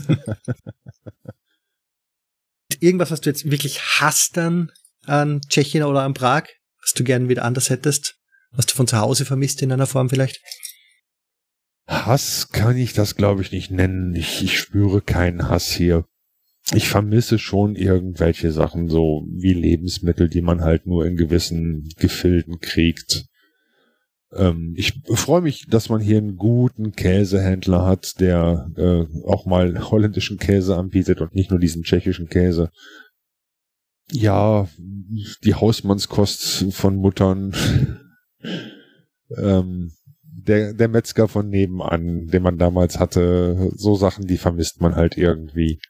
[2.81, 4.71] Irgendwas, was du jetzt wirklich hast dann
[5.07, 6.45] an Tschechien oder an Prag,
[6.81, 8.21] was du gern wieder anders hättest,
[8.53, 10.41] was du von zu Hause vermisst in einer Form vielleicht?
[11.89, 14.15] Hass kann ich das, glaube ich, nicht nennen.
[14.15, 16.07] Ich, ich spüre keinen Hass hier.
[16.73, 22.61] Ich vermisse schon irgendwelche Sachen, so wie Lebensmittel, die man halt nur in gewissen Gefilden
[22.61, 23.27] kriegt.
[24.35, 29.91] Ähm, ich freue mich, dass man hier einen guten Käsehändler hat, der äh, auch mal
[29.91, 32.71] holländischen Käse anbietet und nicht nur diesen tschechischen Käse.
[34.11, 34.69] Ja,
[35.45, 37.55] die Hausmannskost von Muttern.
[39.37, 44.97] ähm, der, der Metzger von nebenan, den man damals hatte, so Sachen, die vermisst man
[44.97, 45.81] halt irgendwie.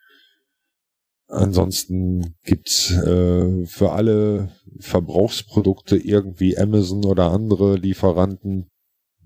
[1.32, 8.68] Ansonsten gibt's äh, für alle Verbrauchsprodukte irgendwie Amazon oder andere Lieferanten.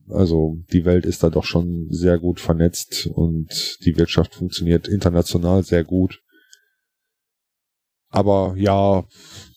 [0.09, 3.48] Also die Welt ist da doch schon sehr gut vernetzt und
[3.84, 6.22] die Wirtschaft funktioniert international sehr gut.
[8.09, 9.04] Aber ja,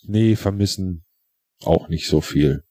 [0.08, 1.06] nee, vermissen
[1.64, 2.64] auch nicht so viel.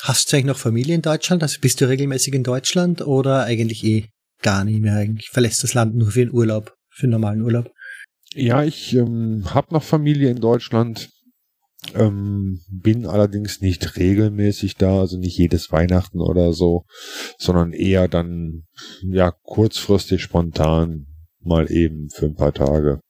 [0.00, 1.42] Hast du eigentlich noch Familie in Deutschland?
[1.42, 4.08] Also bist du regelmäßig in Deutschland oder eigentlich eh
[4.40, 5.28] gar nicht mehr eigentlich?
[5.28, 7.70] Verlässt das Land nur für den Urlaub, für den normalen Urlaub?
[8.34, 11.10] Ja, ich ähm, habe noch Familie in Deutschland.
[11.94, 16.84] Ähm, bin allerdings nicht regelmäßig da, also nicht jedes Weihnachten oder so,
[17.38, 18.64] sondern eher dann
[19.02, 21.06] ja kurzfristig spontan
[21.40, 23.00] mal eben für ein paar Tage.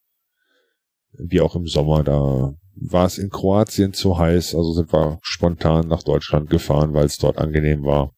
[1.13, 5.89] Wie auch im Sommer, da war es in Kroatien zu heiß, also sind wir spontan
[5.89, 8.15] nach Deutschland gefahren, weil es dort angenehm war.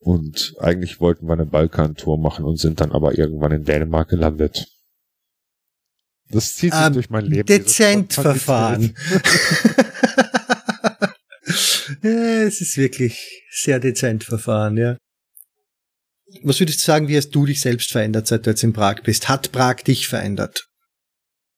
[0.00, 4.66] Und eigentlich wollten wir eine Balkantour machen und sind dann aber irgendwann in Dänemark gelandet.
[6.30, 7.46] Das zieht sich ähm, durch mein Leben.
[7.46, 8.94] Dezent verfahren.
[12.02, 14.96] ja, es ist wirklich sehr dezent verfahren, ja.
[16.42, 18.96] Was würdest du sagen, wie hast du dich selbst verändert, seit du jetzt in Prag
[19.02, 19.30] bist?
[19.30, 20.68] Hat Prag dich verändert?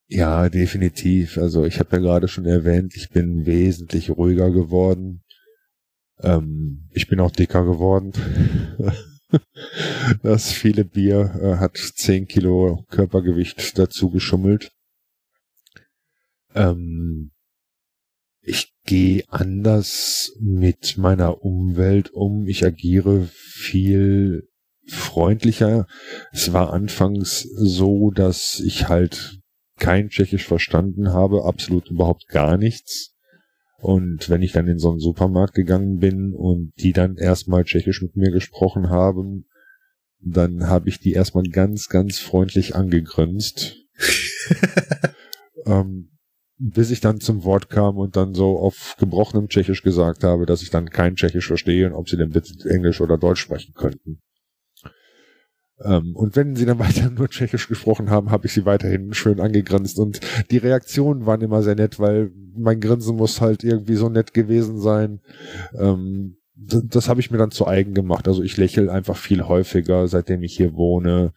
[0.07, 1.39] Ja, definitiv.
[1.39, 5.23] Also ich habe ja gerade schon erwähnt, ich bin wesentlich ruhiger geworden.
[6.23, 8.13] Ähm, ich bin auch dicker geworden.
[10.23, 14.73] das viele Bier äh, hat 10 Kilo Körpergewicht dazu geschummelt.
[16.55, 17.31] Ähm,
[18.43, 22.47] ich gehe anders mit meiner Umwelt um.
[22.49, 24.49] Ich agiere viel
[24.87, 25.87] freundlicher.
[26.33, 29.41] Es war anfangs so, dass ich halt
[29.79, 33.15] kein Tschechisch verstanden habe, absolut überhaupt gar nichts.
[33.81, 38.03] Und wenn ich dann in so einen Supermarkt gegangen bin und die dann erstmal Tschechisch
[38.03, 39.47] mit mir gesprochen haben,
[40.19, 43.77] dann habe ich die erstmal ganz, ganz freundlich angegrinst.
[45.67, 46.11] ähm,
[46.59, 50.61] bis ich dann zum Wort kam und dann so auf gebrochenem Tschechisch gesagt habe, dass
[50.61, 54.21] ich dann kein Tschechisch verstehe und ob sie denn bitte Englisch oder Deutsch sprechen könnten.
[55.85, 59.41] Ähm, und wenn sie dann weiter nur Tschechisch gesprochen haben, habe ich sie weiterhin schön
[59.41, 59.99] angegrinst.
[59.99, 60.21] Und
[60.51, 64.81] die Reaktionen waren immer sehr nett, weil mein Grinsen muss halt irgendwie so nett gewesen
[64.81, 65.21] sein.
[65.79, 68.29] Ähm, das, das habe ich mir dann zu eigen gemacht.
[68.29, 71.33] Also ich lächle einfach viel häufiger, seitdem ich hier wohne.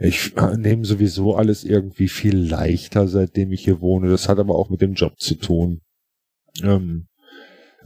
[0.00, 4.08] Ich nehme sowieso alles irgendwie viel leichter, seitdem ich hier wohne.
[4.08, 5.80] Das hat aber auch mit dem Job zu tun.
[6.62, 7.07] Ähm,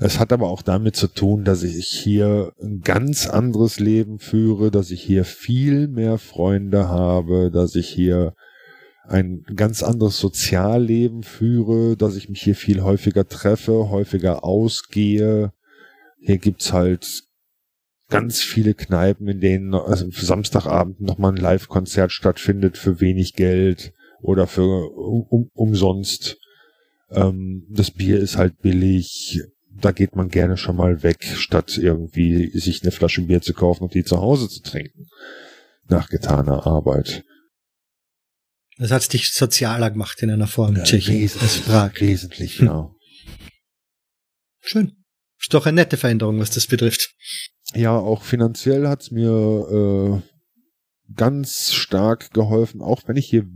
[0.05, 4.73] es hat aber auch damit zu tun, dass ich hier ein ganz anderes Leben führe,
[4.73, 8.35] dass ich hier viel mehr Freunde habe, dass ich hier
[9.05, 15.53] ein ganz anderes Sozialleben führe, dass ich mich hier viel häufiger treffe, häufiger ausgehe.
[16.21, 17.23] Hier gibt's halt
[18.09, 24.49] ganz viele Kneipen, in denen also Samstagabend nochmal ein Live-Konzert stattfindet für wenig Geld oder
[24.49, 26.39] für um, umsonst.
[27.11, 29.43] Ähm, das Bier ist halt billig
[29.81, 33.85] da geht man gerne schon mal weg, statt irgendwie sich eine Flasche Bier zu kaufen
[33.85, 35.07] und die zu Hause zu trinken.
[35.89, 37.25] Nach getaner Arbeit.
[38.79, 41.21] Das hat dich sozialer gemacht in einer Form, ja, Tschechien.
[41.21, 42.01] Wesentlich, Prag.
[42.01, 42.67] wesentlich, hm.
[42.67, 42.91] ja.
[44.61, 44.93] Schön.
[45.39, 47.15] Ist doch eine nette Veränderung, was das betrifft.
[47.75, 53.47] Ja, auch finanziell hat's mir äh, ganz stark geholfen, auch wenn ich hier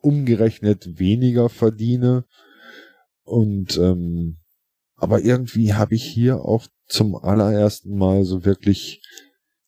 [0.00, 2.24] umgerechnet weniger verdiene.
[3.22, 4.38] Und ähm,
[5.04, 9.00] aber irgendwie habe ich hier auch zum allerersten Mal so wirklich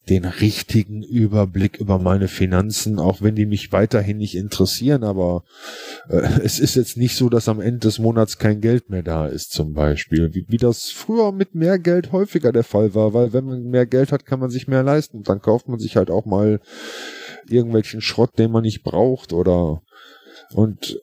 [0.09, 5.43] den richtigen Überblick über meine Finanzen, auch wenn die mich weiterhin nicht interessieren, aber
[6.09, 9.27] äh, es ist jetzt nicht so, dass am Ende des Monats kein Geld mehr da
[9.27, 13.33] ist, zum Beispiel, wie, wie das früher mit mehr Geld häufiger der Fall war, weil
[13.33, 15.19] wenn man mehr Geld hat, kann man sich mehr leisten.
[15.19, 16.61] Und dann kauft man sich halt auch mal
[17.49, 19.83] irgendwelchen Schrott, den man nicht braucht oder
[20.53, 21.01] und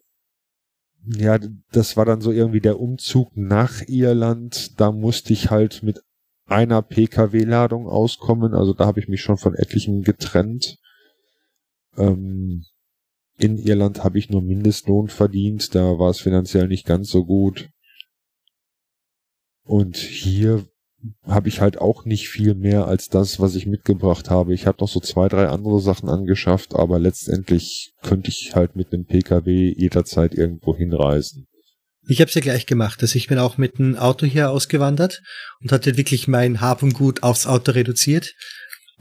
[1.06, 1.38] ja,
[1.72, 4.80] das war dann so irgendwie der Umzug nach Irland.
[4.80, 6.02] Da musste ich halt mit
[6.46, 8.54] einer Pkw-Ladung auskommen.
[8.54, 10.78] Also da habe ich mich schon von etlichen getrennt.
[11.98, 12.66] Ähm,
[13.38, 15.76] in Irland habe ich nur Mindestlohn verdient.
[15.76, 17.70] Da war es finanziell nicht ganz so gut.
[19.64, 20.66] Und hier
[21.26, 24.54] habe ich halt auch nicht viel mehr als das, was ich mitgebracht habe.
[24.54, 28.94] Ich habe noch so zwei, drei andere Sachen angeschafft, aber letztendlich könnte ich halt mit
[28.94, 31.48] einem PKW jederzeit irgendwo hinreisen.
[32.06, 33.02] Ich habe es ja gleich gemacht.
[33.02, 35.22] Also ich bin auch mit einem Auto hier ausgewandert
[35.62, 38.34] und hatte wirklich mein Hab und Gut aufs Auto reduziert.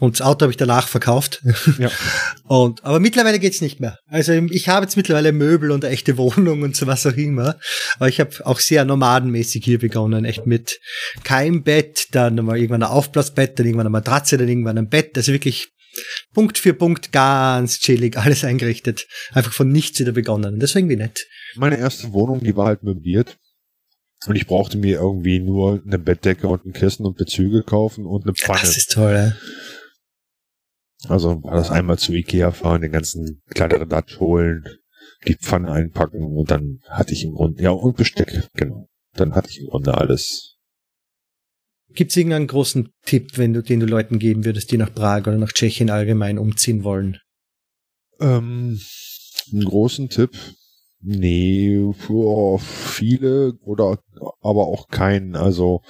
[0.03, 1.45] Und das Auto habe ich danach verkauft.
[1.79, 1.89] Ja.
[2.49, 4.01] Und, aber mittlerweile geht's nicht mehr.
[4.09, 7.57] Also ich habe jetzt mittlerweile Möbel und eine echte Wohnung und so was auch immer.
[7.95, 10.25] Aber ich habe auch sehr nomadenmäßig hier begonnen.
[10.25, 10.81] Echt mit
[11.23, 15.17] kein Bett, dann mal irgendwann ein Aufblasbett, dann irgendwann eine Matratze, dann irgendwann ein Bett.
[15.17, 15.69] Also wirklich
[16.35, 19.07] Punkt für Punkt ganz chillig, alles eingerichtet.
[19.33, 20.59] Einfach von nichts wieder begonnen.
[20.59, 21.29] Das war irgendwie nett.
[21.55, 23.39] Meine erste Wohnung, die war halt möbliert.
[24.27, 28.25] Und ich brauchte mir irgendwie nur eine Bettdecke und ein Kissen und Bezüge kaufen und
[28.25, 28.59] eine Pfanne.
[28.63, 29.33] Das ist toll, ja.
[31.09, 34.65] Also war das einmal zu Ikea fahren, den ganzen kleineren Datsch holen,
[35.27, 38.89] die Pfanne einpacken und dann hatte ich im Grunde, ja, und Besteck, genau.
[39.15, 40.57] Dann hatte ich im Grunde alles.
[41.95, 45.23] Gibt es irgendeinen großen Tipp, wenn du, den du Leuten geben würdest, die nach Prag
[45.23, 47.19] oder nach Tschechien allgemein umziehen wollen?
[48.21, 48.81] Ähm,
[49.53, 50.31] einen großen Tipp.
[51.01, 53.99] Nee, für viele oder
[54.41, 55.35] aber auch keinen.
[55.35, 55.83] Also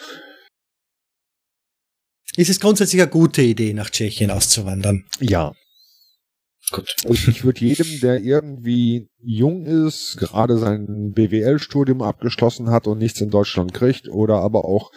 [2.36, 5.04] ist es grundsätzlich eine gute Idee, nach Tschechien auszuwandern?
[5.20, 5.52] Ja.
[6.70, 6.94] Gut.
[7.04, 13.20] Und ich würde jedem, der irgendwie jung ist, gerade sein BWL-Studium abgeschlossen hat und nichts
[13.20, 14.90] in Deutschland kriegt, oder aber auch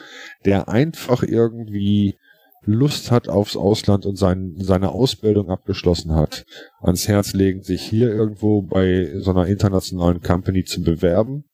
[0.45, 2.15] der einfach irgendwie
[2.61, 6.45] Lust hat aufs Ausland und sein, seine Ausbildung abgeschlossen hat,
[6.81, 11.45] ans Herz legen, sich hier irgendwo bei so einer internationalen Company zu bewerben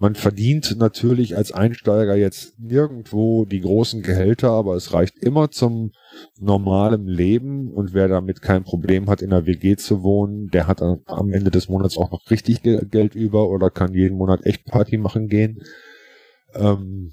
[0.00, 5.92] man verdient natürlich als Einsteiger jetzt nirgendwo die großen Gehälter, aber es reicht immer zum
[6.40, 10.80] normalen Leben und wer damit kein Problem hat, in der WG zu wohnen, der hat
[10.80, 14.96] am Ende des Monats auch noch richtig Geld über oder kann jeden Monat echt Party
[14.96, 15.62] machen gehen.
[16.54, 17.12] Ähm,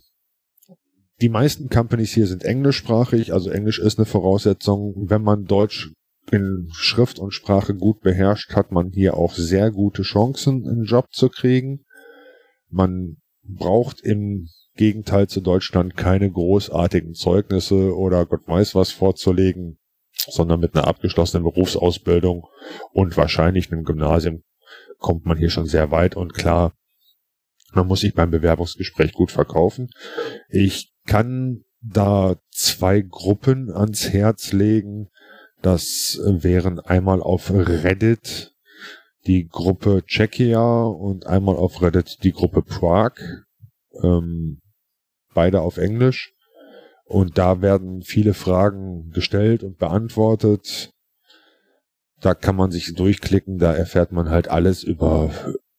[1.19, 5.09] die meisten Companies hier sind englischsprachig, also Englisch ist eine Voraussetzung.
[5.09, 5.91] Wenn man Deutsch
[6.31, 11.07] in Schrift und Sprache gut beherrscht, hat man hier auch sehr gute Chancen, einen Job
[11.11, 11.83] zu kriegen.
[12.70, 19.80] Man braucht im Gegenteil zu Deutschland keine großartigen Zeugnisse oder Gott weiß was vorzulegen,
[20.11, 22.45] sondern mit einer abgeschlossenen Berufsausbildung
[22.91, 24.43] und wahrscheinlich einem Gymnasium
[24.99, 26.74] kommt man hier schon sehr weit und klar,
[27.74, 29.89] man muss sich beim Bewerbungsgespräch gut verkaufen.
[30.49, 35.09] Ich kann da zwei Gruppen ans Herz legen.
[35.61, 38.55] Das wären einmal auf Reddit
[39.28, 43.43] die Gruppe Czechia und einmal auf Reddit die Gruppe Prague.
[44.01, 44.59] Ähm,
[45.34, 46.34] beide auf Englisch.
[47.05, 50.91] Und da werden viele Fragen gestellt und beantwortet.
[52.19, 55.32] Da kann man sich durchklicken, da erfährt man halt alles über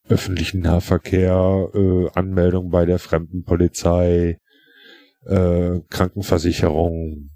[0.08, 4.38] öffentlichen Nahverkehr, äh, Anmeldung bei der Fremdenpolizei,
[5.26, 7.30] äh, Krankenversicherung,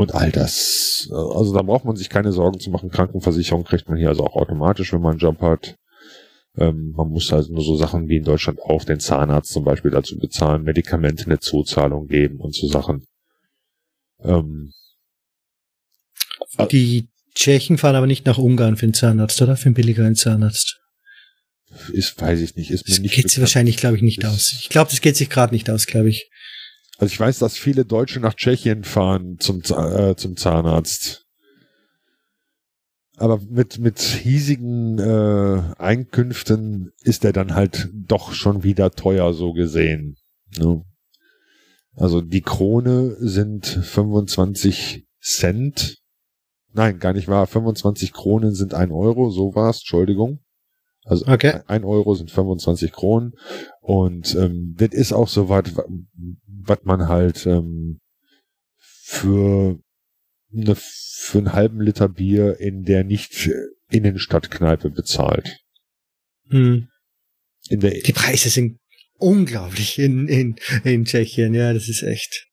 [0.00, 1.08] und all das.
[1.12, 2.90] Also da braucht man sich keine Sorgen zu machen.
[2.90, 5.76] Krankenversicherung kriegt man hier also auch automatisch, wenn man einen Job hat.
[6.56, 9.90] Ähm, man muss also nur so Sachen wie in Deutschland auch den Zahnarzt zum Beispiel
[9.90, 13.04] dazu bezahlen, Medikamente eine Zuzahlung geben und so Sachen.
[14.22, 14.72] Ähm,
[16.72, 19.56] die Tschechen fahren aber nicht nach Ungarn für den Zahnarzt, oder?
[19.56, 20.80] Für einen billigeren Zahnarzt.
[21.92, 22.70] Ist, weiß ich nicht.
[22.70, 24.56] Ist mir das nicht geht sich wahrscheinlich, glaube ich, nicht aus.
[24.60, 26.30] Ich glaube, das geht sich gerade nicht aus, glaube ich.
[27.00, 31.24] Also ich weiß, dass viele Deutsche nach Tschechien fahren zum, äh, zum Zahnarzt.
[33.16, 39.54] Aber mit, mit hiesigen äh, Einkünften ist der dann halt doch schon wieder teuer, so
[39.54, 40.18] gesehen.
[40.58, 40.84] Ne?
[41.94, 46.02] Also die Krone sind 25 Cent.
[46.74, 47.46] Nein, gar nicht wahr.
[47.46, 50.40] 25 Kronen sind ein Euro, so war's, Entschuldigung.
[51.10, 51.60] Also okay.
[51.66, 53.32] ein Euro sind 25 Kronen.
[53.80, 55.64] Und ähm, das ist auch so was,
[56.46, 57.98] was man halt ähm,
[58.76, 59.80] für
[60.54, 63.50] eine, für einen halben Liter Bier in der nicht
[63.90, 65.58] Innenstadtkneipe bezahlt.
[66.48, 66.86] Hm.
[67.68, 68.78] In der Die Preise sind
[69.18, 72.46] unglaublich in, in, in Tschechien, ja, das ist echt.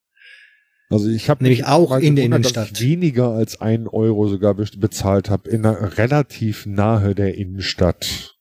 [0.90, 4.56] Also ich habe nämlich auch in der Innenstadt dass ich weniger als einen Euro sogar
[4.56, 8.37] bezahlt habe in einer relativ nahe der Innenstadt.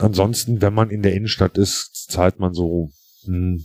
[0.00, 2.90] Ansonsten, wenn man in der Innenstadt ist, zahlt man so
[3.24, 3.64] hm,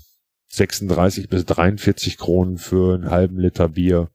[0.50, 4.10] 36 bis 43 Kronen für einen halben Liter Bier.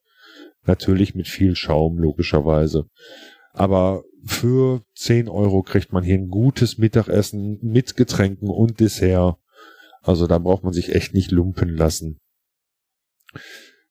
[0.66, 2.86] Natürlich mit viel Schaum, logischerweise.
[3.52, 9.36] Aber für 10 Euro kriegt man hier ein gutes Mittagessen mit Getränken und Dessert.
[10.02, 12.18] Also da braucht man sich echt nicht lumpen lassen.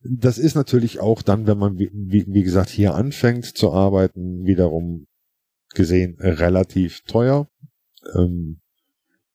[0.03, 5.07] Das ist natürlich auch dann, wenn man, wie, wie gesagt, hier anfängt zu arbeiten, wiederum
[5.73, 7.47] gesehen relativ teuer.
[8.15, 8.61] Ähm,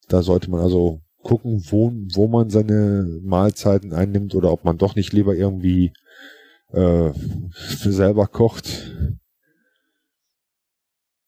[0.09, 4.95] da sollte man also gucken, wo, wo man seine Mahlzeiten einnimmt oder ob man doch
[4.95, 5.93] nicht lieber irgendwie
[6.73, 7.13] äh,
[7.51, 8.95] selber kocht.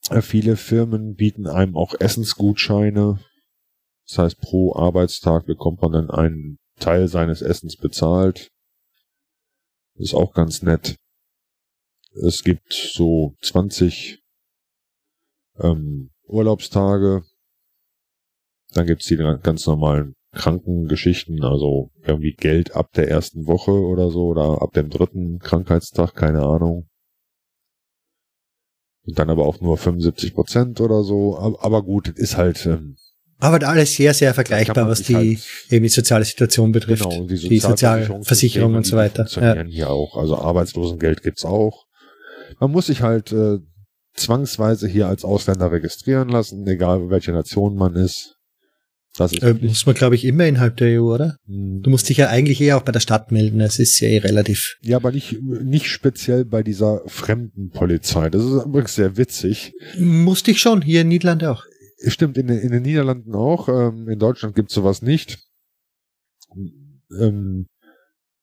[0.08, 3.20] Äh, viele Firmen bieten einem auch Essensgutscheine.
[4.06, 8.50] Das heißt, pro Arbeitstag bekommt man dann einen Teil seines Essens bezahlt.
[9.94, 10.96] Ist auch ganz nett.
[12.24, 14.20] Es gibt so 20
[15.58, 17.24] ähm, Urlaubstage
[18.76, 24.26] dann gibt's die ganz normalen Krankengeschichten, also irgendwie Geld ab der ersten Woche oder so
[24.26, 26.88] oder ab dem dritten Krankheitstag, keine Ahnung.
[29.06, 31.36] Und dann aber auch nur 75 Prozent oder so.
[31.38, 32.66] Aber, gut, ist halt.
[32.66, 32.96] Ähm,
[33.38, 35.38] aber alles sehr, sehr vergleichbar, was die halt,
[35.70, 37.08] eben die soziale Situation betrifft.
[37.08, 39.26] Genau, die, die Sozialversicherung und so weiter.
[39.26, 39.74] Funktionieren ja.
[39.74, 40.16] hier auch.
[40.16, 41.86] Also Arbeitslosengeld gibt's auch.
[42.60, 43.58] Man muss sich halt äh,
[44.14, 48.39] zwangsweise hier als Ausländer registrieren lassen, egal welche Nation man ist.
[49.20, 51.36] Das ist äh, muss man, glaube ich, immer innerhalb der EU, oder?
[51.46, 51.82] Hm.
[51.82, 53.58] Du musst dich ja eigentlich eher auch bei der Stadt melden.
[53.58, 54.76] Das ist ja eh relativ.
[54.80, 58.30] Ja, aber nicht, nicht speziell bei dieser fremden Polizei.
[58.30, 59.74] Das ist übrigens sehr witzig.
[59.98, 61.64] Musste ich schon, hier in Niederlande auch.
[62.06, 63.68] Stimmt, in, in den Niederlanden auch.
[63.68, 65.38] Ähm, in Deutschland gibt es sowas nicht.
[67.18, 67.66] Ähm,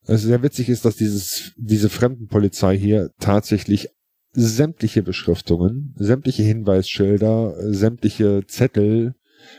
[0.05, 3.89] also sehr witzig ist, dass dieses, diese Fremdenpolizei hier tatsächlich
[4.33, 9.15] sämtliche Beschriftungen, sämtliche Hinweisschilder, sämtliche Zettel,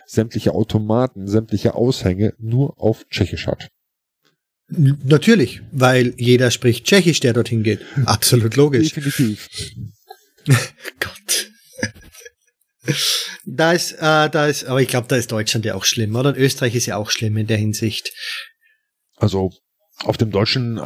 [0.07, 3.68] sämtliche Automaten, sämtliche Aushänge nur auf Tschechisch hat.
[4.70, 7.80] Natürlich, weil jeder spricht Tschechisch, der dorthin geht.
[8.05, 8.93] Absolut logisch.
[8.93, 9.49] Definitiv.
[11.01, 11.51] Gott.
[13.45, 16.30] Da ist, äh, da ist, aber ich glaube, da ist Deutschland ja auch schlimm, oder?
[16.30, 18.12] Und Österreich ist ja auch schlimm in der Hinsicht.
[19.16, 19.51] Also
[20.05, 20.78] auf dem deutschen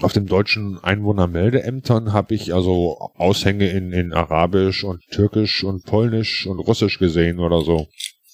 [0.00, 6.46] auf dem deutschen Einwohnermeldeämtern habe ich also Aushänge in, in Arabisch und Türkisch und Polnisch
[6.46, 7.88] und Russisch gesehen oder so.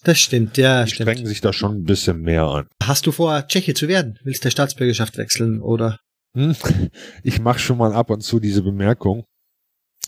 [0.04, 0.84] Das stimmt, ja.
[0.84, 1.10] Die stimmt.
[1.10, 2.68] strengen sich da schon ein bisschen mehr an.
[2.82, 4.18] Hast du vor, Tscheche zu werden?
[4.22, 5.98] Willst du der Staatsbürgerschaft wechseln oder?
[6.34, 6.54] Hm,
[7.24, 9.24] ich mache schon mal ab und zu diese Bemerkung.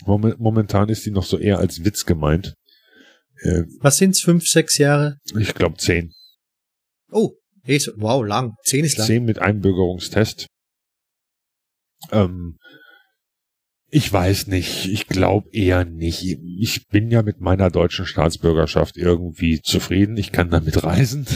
[0.07, 2.55] Momentan ist die noch so eher als Witz gemeint.
[3.43, 4.21] Äh, Was sind's?
[4.21, 5.19] Fünf, sechs Jahre?
[5.39, 6.13] Ich glaube zehn.
[7.11, 7.33] Oh,
[7.97, 8.55] wow, lang.
[8.65, 9.07] Zehn ist lang.
[9.07, 10.47] Zehn mit Einbürgerungstest.
[12.11, 12.57] Ähm,
[13.93, 14.87] ich weiß nicht.
[14.87, 16.23] Ich glaube eher nicht.
[16.23, 20.17] Ich bin ja mit meiner deutschen Staatsbürgerschaft irgendwie zufrieden.
[20.17, 21.27] Ich kann damit reisen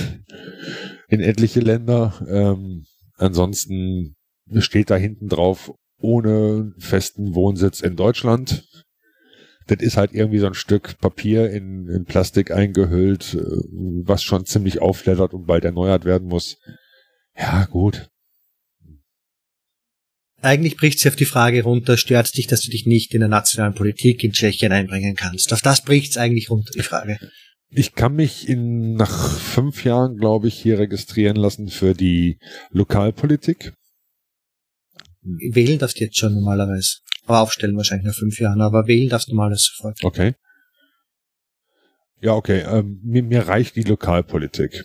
[1.08, 2.14] in etliche Länder.
[2.28, 2.84] Ähm,
[3.16, 4.14] ansonsten
[4.58, 8.64] steht da hinten drauf ohne festen Wohnsitz in Deutschland.
[9.66, 13.62] Das ist halt irgendwie so ein Stück Papier in, in Plastik eingehüllt, äh,
[14.04, 16.58] was schon ziemlich aufflattert und bald erneuert werden muss.
[17.36, 18.10] Ja, gut.
[20.44, 23.30] Eigentlich bricht sie auf die Frage runter, stört dich, dass du dich nicht in der
[23.30, 25.50] nationalen Politik in Tschechien einbringen kannst?
[25.54, 27.18] Auf das bricht es eigentlich runter, die Frage.
[27.70, 32.38] Ich kann mich in, nach fünf Jahren, glaube ich, hier registrieren lassen für die
[32.70, 33.72] Lokalpolitik.
[35.22, 36.98] Wählen darfst du jetzt schon normalerweise.
[37.24, 40.04] Aber aufstellen wahrscheinlich nach fünf Jahren, aber wählen darfst du mal alles sofort.
[40.04, 40.34] Okay.
[42.20, 42.64] Ja, okay.
[42.68, 44.84] Ähm, mir, mir reicht die Lokalpolitik.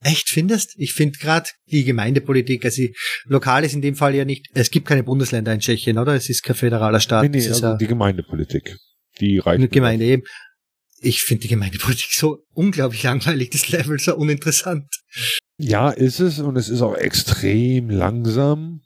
[0.00, 0.74] Echt findest?
[0.76, 2.82] Ich finde gerade die Gemeindepolitik, also
[3.24, 6.14] lokal ist in dem Fall ja nicht, es gibt keine Bundesländer in Tschechien, oder?
[6.14, 7.24] Es ist kein föderaler Staat.
[7.24, 8.76] Nee, nee, also die Gemeindepolitik.
[9.20, 9.58] Die reicht.
[9.58, 10.22] Eine Gemeinde eben.
[11.00, 14.86] Ich finde die Gemeindepolitik so unglaublich langweilig, das Level so uninteressant.
[15.56, 18.82] Ja, ist es und es ist auch extrem langsam.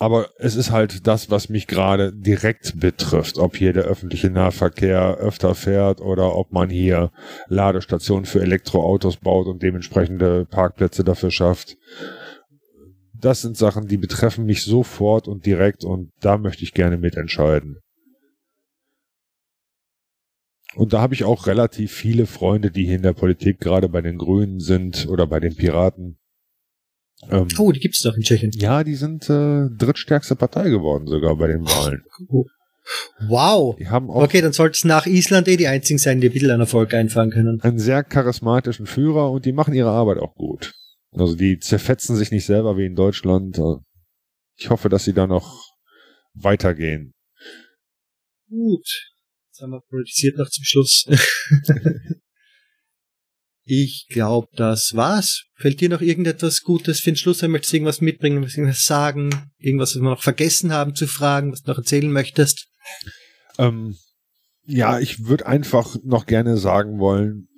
[0.00, 5.16] Aber es ist halt das, was mich gerade direkt betrifft, ob hier der öffentliche Nahverkehr
[5.16, 7.10] öfter fährt oder ob man hier
[7.48, 11.76] Ladestationen für Elektroautos baut und dementsprechende Parkplätze dafür schafft.
[13.14, 17.78] Das sind Sachen, die betreffen mich sofort und direkt und da möchte ich gerne mitentscheiden.
[20.76, 24.00] Und da habe ich auch relativ viele Freunde, die hier in der Politik gerade bei
[24.00, 26.18] den Grünen sind oder bei den Piraten.
[27.28, 28.52] Ähm, oh, die gibt's doch in Tschechien.
[28.54, 32.04] Ja, die sind äh, drittstärkste Partei geworden sogar bei den Wahlen.
[33.20, 33.76] Wow.
[33.76, 36.32] Die haben auch okay, dann sollte es nach Island eh die einzigen sein, die ein
[36.32, 37.60] bisschen einen Erfolg einfahren können.
[37.60, 40.74] Einen sehr charismatischen Führer und die machen ihre Arbeit auch gut.
[41.12, 43.60] Also die zerfetzen sich nicht selber wie in Deutschland.
[44.56, 45.74] Ich hoffe, dass sie da noch
[46.34, 47.12] weitergehen.
[48.48, 48.86] Gut.
[49.50, 51.06] Jetzt haben wir politisiert noch zum Schluss.
[53.70, 55.44] Ich glaube, das war's.
[55.56, 57.42] Fällt dir noch irgendetwas Gutes für den Schluss?
[57.42, 59.28] Möchtest du irgendwas mitbringen, irgendwas sagen?
[59.58, 62.68] Irgendwas, was wir noch vergessen haben zu fragen, was du noch erzählen möchtest?
[63.58, 63.98] Ähm,
[64.64, 67.48] ja, ich würde einfach noch gerne sagen wollen,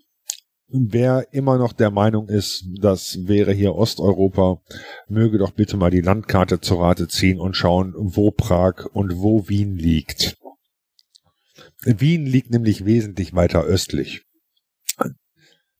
[0.67, 4.61] wer immer noch der Meinung ist, das wäre hier Osteuropa,
[5.07, 9.49] möge doch bitte mal die Landkarte zur Rate ziehen und schauen, wo Prag und wo
[9.49, 10.37] Wien liegt.
[11.85, 14.23] Wien liegt nämlich wesentlich weiter östlich.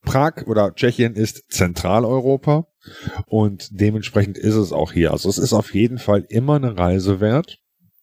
[0.03, 2.67] Prag oder Tschechien ist Zentraleuropa
[3.27, 5.13] und dementsprechend ist es auch hier.
[5.13, 7.59] Also es ist auf jeden Fall immer eine Reise wert.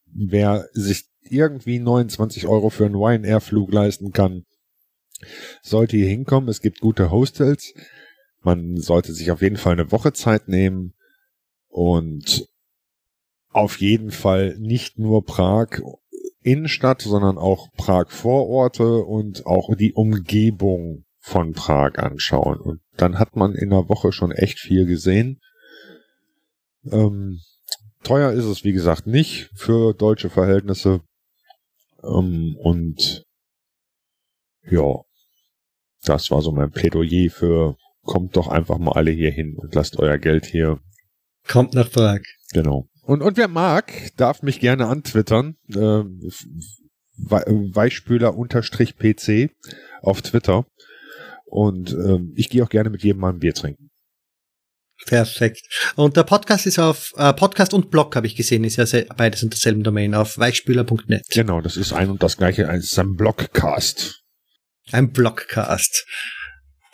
[0.05, 4.45] Wer sich irgendwie 29 Euro für einen Ryanair-Flug leisten kann,
[5.61, 6.49] sollte hier hinkommen.
[6.49, 7.73] Es gibt gute Hostels.
[8.41, 10.93] Man sollte sich auf jeden Fall eine Woche Zeit nehmen
[11.67, 12.47] und
[13.49, 15.81] auf jeden Fall nicht nur Prag
[16.41, 22.61] Innenstadt, sondern auch Prag Vororte und auch die Umgebung von Prag anschauen.
[22.61, 25.41] Und dann hat man in der Woche schon echt viel gesehen.
[26.89, 27.41] Ähm,
[28.03, 31.01] teuer ist es, wie gesagt, nicht für deutsche Verhältnisse.
[32.01, 33.25] Ähm, und
[34.69, 35.01] ja,
[36.05, 39.99] das war so mein Plädoyer für kommt doch einfach mal alle hier hin und lasst
[39.99, 40.79] euer Geld hier.
[41.45, 42.21] Kommt nach Prag.
[42.53, 42.87] Genau.
[43.03, 45.57] Und, und wer mag, darf mich gerne antwittern.
[45.67, 46.05] Äh,
[47.17, 49.51] Weichspüler-PC
[50.01, 50.65] auf Twitter.
[51.47, 53.89] Und ähm, ich gehe auch gerne mit jedem mal ein Bier trinken.
[55.05, 55.61] Perfekt.
[55.95, 59.43] Und der Podcast ist auf äh, Podcast und Blog habe ich gesehen, ist ja beides
[59.43, 61.23] unter derselben Domain auf weichspüler.net.
[61.29, 64.21] Genau, das ist ein und das gleiche, es ist ein Blogcast.
[64.91, 66.05] Ein Blogcast.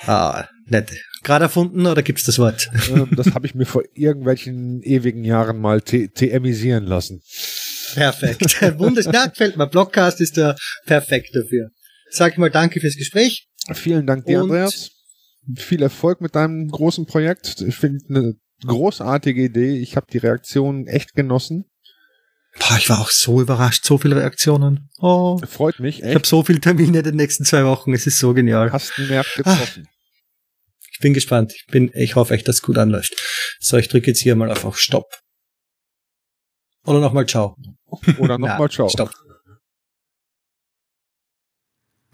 [0.05, 0.91] Ah, nett.
[1.23, 2.69] Gerade erfunden oder gibt's das Wort?
[2.89, 7.21] Ähm, das habe ich mir vor irgendwelchen ewigen Jahren mal TMisieren lassen.
[7.93, 8.61] Perfekt.
[8.79, 9.67] Wundersch ja, gefällt mir.
[9.67, 11.69] Blogcast ist der perfekt dafür.
[12.09, 13.47] Sag ich mal danke fürs Gespräch.
[13.73, 14.91] Vielen Dank dir, Andreas.
[15.55, 17.61] Viel Erfolg mit deinem großen Projekt.
[17.61, 18.35] Ich finde eine
[18.65, 19.77] großartige Idee.
[19.77, 21.65] Ich habe die Reaktionen echt genossen.
[22.59, 24.89] Boah, ich war auch so überrascht, so viele Reaktionen.
[24.99, 26.01] Oh, Freut mich.
[26.01, 26.09] Echt.
[26.09, 27.93] Ich habe so viele Termine in den nächsten zwei Wochen.
[27.93, 28.71] Es ist so genial.
[28.71, 29.87] Hast einen Nerv getroffen.
[30.91, 31.53] Ich bin gespannt.
[31.55, 33.15] Ich bin, ich hoffe echt, dass es gut anläuft.
[33.59, 35.19] So, ich drücke jetzt hier mal auf, auf Stopp.
[36.85, 37.57] Oder nochmal Ciao.
[38.19, 38.87] Oder nochmal Ciao.
[38.87, 39.11] Stopp.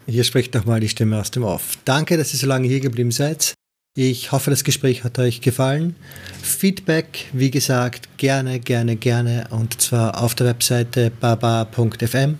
[0.06, 1.78] Hier spricht nochmal die Stimme aus dem Off.
[1.84, 3.54] Danke, dass ihr so lange hier geblieben seid.
[3.96, 5.96] Ich hoffe, das Gespräch hat euch gefallen.
[6.42, 9.48] Feedback, wie gesagt, gerne, gerne, gerne.
[9.50, 12.38] Und zwar auf der Webseite baba.fm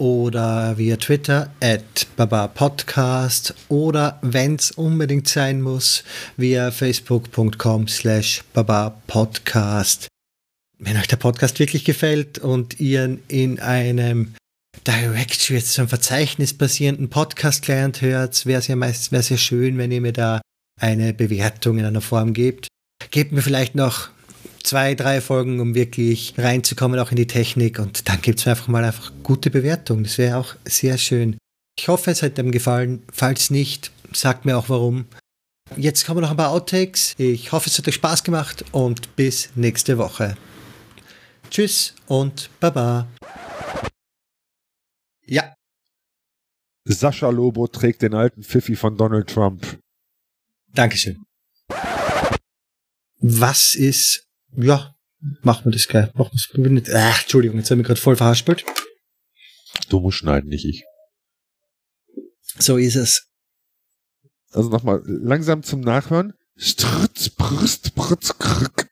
[0.00, 6.04] oder via Twitter at babapodcast oder wenn es unbedingt sein muss,
[6.36, 10.08] via facebook.com slash babapodcast.
[10.78, 14.34] Wenn euch der Podcast wirklich gefällt und ihr in einem
[14.86, 19.78] Directory, jetzt so einem Verzeichnis basierenden Podcast-Client hört, wäre es ja meistens wäre sehr schön,
[19.78, 20.40] wenn ihr mir da
[20.80, 22.68] eine Bewertung in einer Form gebt.
[23.10, 24.10] Gebt mir vielleicht noch
[24.62, 27.78] zwei, drei Folgen, um wirklich reinzukommen, auch in die Technik.
[27.78, 30.04] Und dann gibt es einfach mal einfach gute Bewertungen.
[30.04, 31.36] Das wäre auch sehr schön.
[31.78, 33.02] Ich hoffe, es hat einem gefallen.
[33.12, 35.06] Falls nicht, sagt mir auch warum.
[35.76, 37.14] Jetzt kommen noch ein paar Outtakes.
[37.18, 40.36] Ich hoffe, es hat euch Spaß gemacht und bis nächste Woche.
[41.50, 43.06] Tschüss und Baba.
[45.28, 45.54] Ja.
[46.84, 49.78] Sascha Lobo trägt den alten Pfiffi von Donald Trump.
[50.68, 51.22] Dankeschön.
[53.20, 54.94] Was ist, ja,
[55.42, 56.10] machen wir das geil.
[56.14, 56.38] Machen.
[56.94, 58.64] Ach, Entschuldigung, jetzt haben wir gerade voll verhaspelt.
[59.90, 60.84] Du musst schneiden, nicht ich.
[62.58, 63.28] So ist es.
[64.50, 66.32] Also nochmal langsam zum Nachhören.
[66.56, 68.87] Strutz, Brust, Brutz, krück.